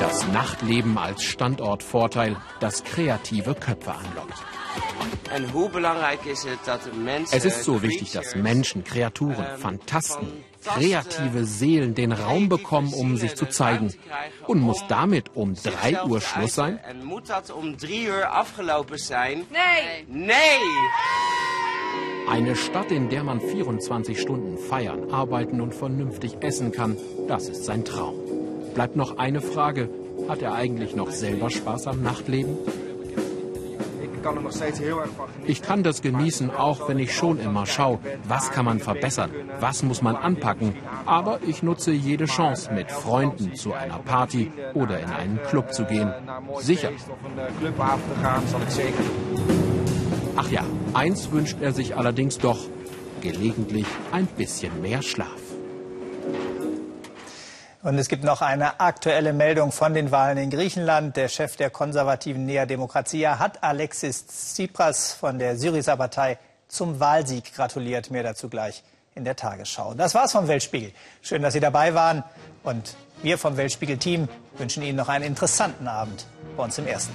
Das 0.00 0.26
Nachtleben 0.28 0.98
als 0.98 1.22
Standortvorteil, 1.22 2.36
das 2.60 2.84
kreative 2.84 3.54
Köpfe 3.54 3.94
anlockt. 3.94 4.42
Es 7.30 7.44
ist 7.44 7.64
so 7.64 7.82
wichtig, 7.82 8.12
dass 8.12 8.34
Menschen, 8.34 8.84
Kreaturen, 8.84 9.58
Fantasten, 9.58 10.44
kreative 10.64 11.44
Seelen 11.44 11.94
den 11.94 12.12
Raum 12.12 12.48
bekommen, 12.48 12.92
um 12.92 13.16
sich 13.16 13.36
zu 13.36 13.46
zeigen. 13.46 13.92
Und 14.46 14.60
muss 14.60 14.84
damit 14.88 15.34
um 15.34 15.54
3 15.54 16.04
Uhr 16.04 16.20
Schluss 16.20 16.54
sein? 16.54 16.80
Nee! 19.50 20.04
Nee! 20.08 20.32
Eine 22.28 22.56
Stadt, 22.56 22.90
in 22.90 23.10
der 23.10 23.22
man 23.22 23.40
24 23.40 24.18
Stunden 24.18 24.56
feiern, 24.56 25.12
arbeiten 25.12 25.60
und 25.60 25.74
vernünftig 25.74 26.38
essen 26.40 26.72
kann, 26.72 26.96
das 27.28 27.48
ist 27.48 27.64
sein 27.64 27.84
Traum. 27.84 28.14
Bleibt 28.74 28.96
noch 28.96 29.18
eine 29.18 29.42
Frage. 29.42 29.90
Hat 30.28 30.40
er 30.40 30.54
eigentlich 30.54 30.96
noch 30.96 31.10
selber 31.10 31.50
Spaß 31.50 31.86
am 31.86 32.02
Nachtleben? 32.02 32.56
Ich 35.46 35.62
kann 35.62 35.82
das 35.82 36.02
genießen, 36.02 36.50
auch 36.50 36.88
wenn 36.88 36.98
ich 36.98 37.14
schon 37.14 37.38
immer 37.38 37.66
schaue, 37.66 37.98
was 38.26 38.50
kann 38.50 38.64
man 38.64 38.80
verbessern, 38.80 39.30
was 39.60 39.82
muss 39.82 40.02
man 40.02 40.16
anpacken. 40.16 40.74
Aber 41.06 41.40
ich 41.46 41.62
nutze 41.62 41.92
jede 41.92 42.26
Chance, 42.26 42.72
mit 42.72 42.90
Freunden 42.90 43.54
zu 43.54 43.72
einer 43.72 43.98
Party 43.98 44.50
oder 44.74 44.98
in 45.00 45.10
einen 45.10 45.40
Club 45.42 45.72
zu 45.72 45.84
gehen. 45.84 46.12
Sicher. 46.60 46.90
Ach 50.36 50.50
ja, 50.50 50.64
eins 50.94 51.30
wünscht 51.30 51.58
er 51.60 51.72
sich 51.72 51.96
allerdings 51.96 52.38
doch. 52.38 52.58
Gelegentlich 53.20 53.86
ein 54.12 54.26
bisschen 54.26 54.82
mehr 54.82 55.02
Schlaf. 55.02 55.43
Und 57.84 57.98
es 57.98 58.08
gibt 58.08 58.24
noch 58.24 58.40
eine 58.40 58.80
aktuelle 58.80 59.34
Meldung 59.34 59.70
von 59.70 59.92
den 59.92 60.10
Wahlen 60.10 60.38
in 60.38 60.48
Griechenland. 60.48 61.18
Der 61.18 61.28
Chef 61.28 61.56
der 61.56 61.68
konservativen 61.68 62.46
Nea 62.46 62.64
Demokratia 62.64 63.38
hat 63.38 63.62
Alexis 63.62 64.26
Tsipras 64.26 65.12
von 65.12 65.38
der 65.38 65.58
Syriza-Partei 65.58 66.38
zum 66.66 66.98
Wahlsieg 66.98 67.54
gratuliert. 67.54 68.10
Mehr 68.10 68.22
dazu 68.22 68.48
gleich 68.48 68.82
in 69.14 69.24
der 69.26 69.36
Tagesschau. 69.36 69.92
Das 69.92 70.14
war's 70.14 70.32
vom 70.32 70.48
Weltspiegel. 70.48 70.92
Schön, 71.20 71.42
dass 71.42 71.52
Sie 71.52 71.60
dabei 71.60 71.92
waren. 71.92 72.24
Und 72.62 72.96
wir 73.22 73.36
vom 73.36 73.58
Weltspiegel-Team 73.58 74.30
wünschen 74.56 74.82
Ihnen 74.82 74.96
noch 74.96 75.10
einen 75.10 75.26
interessanten 75.26 75.86
Abend 75.86 76.24
bei 76.56 76.64
uns 76.64 76.78
im 76.78 76.86
Ersten. 76.86 77.12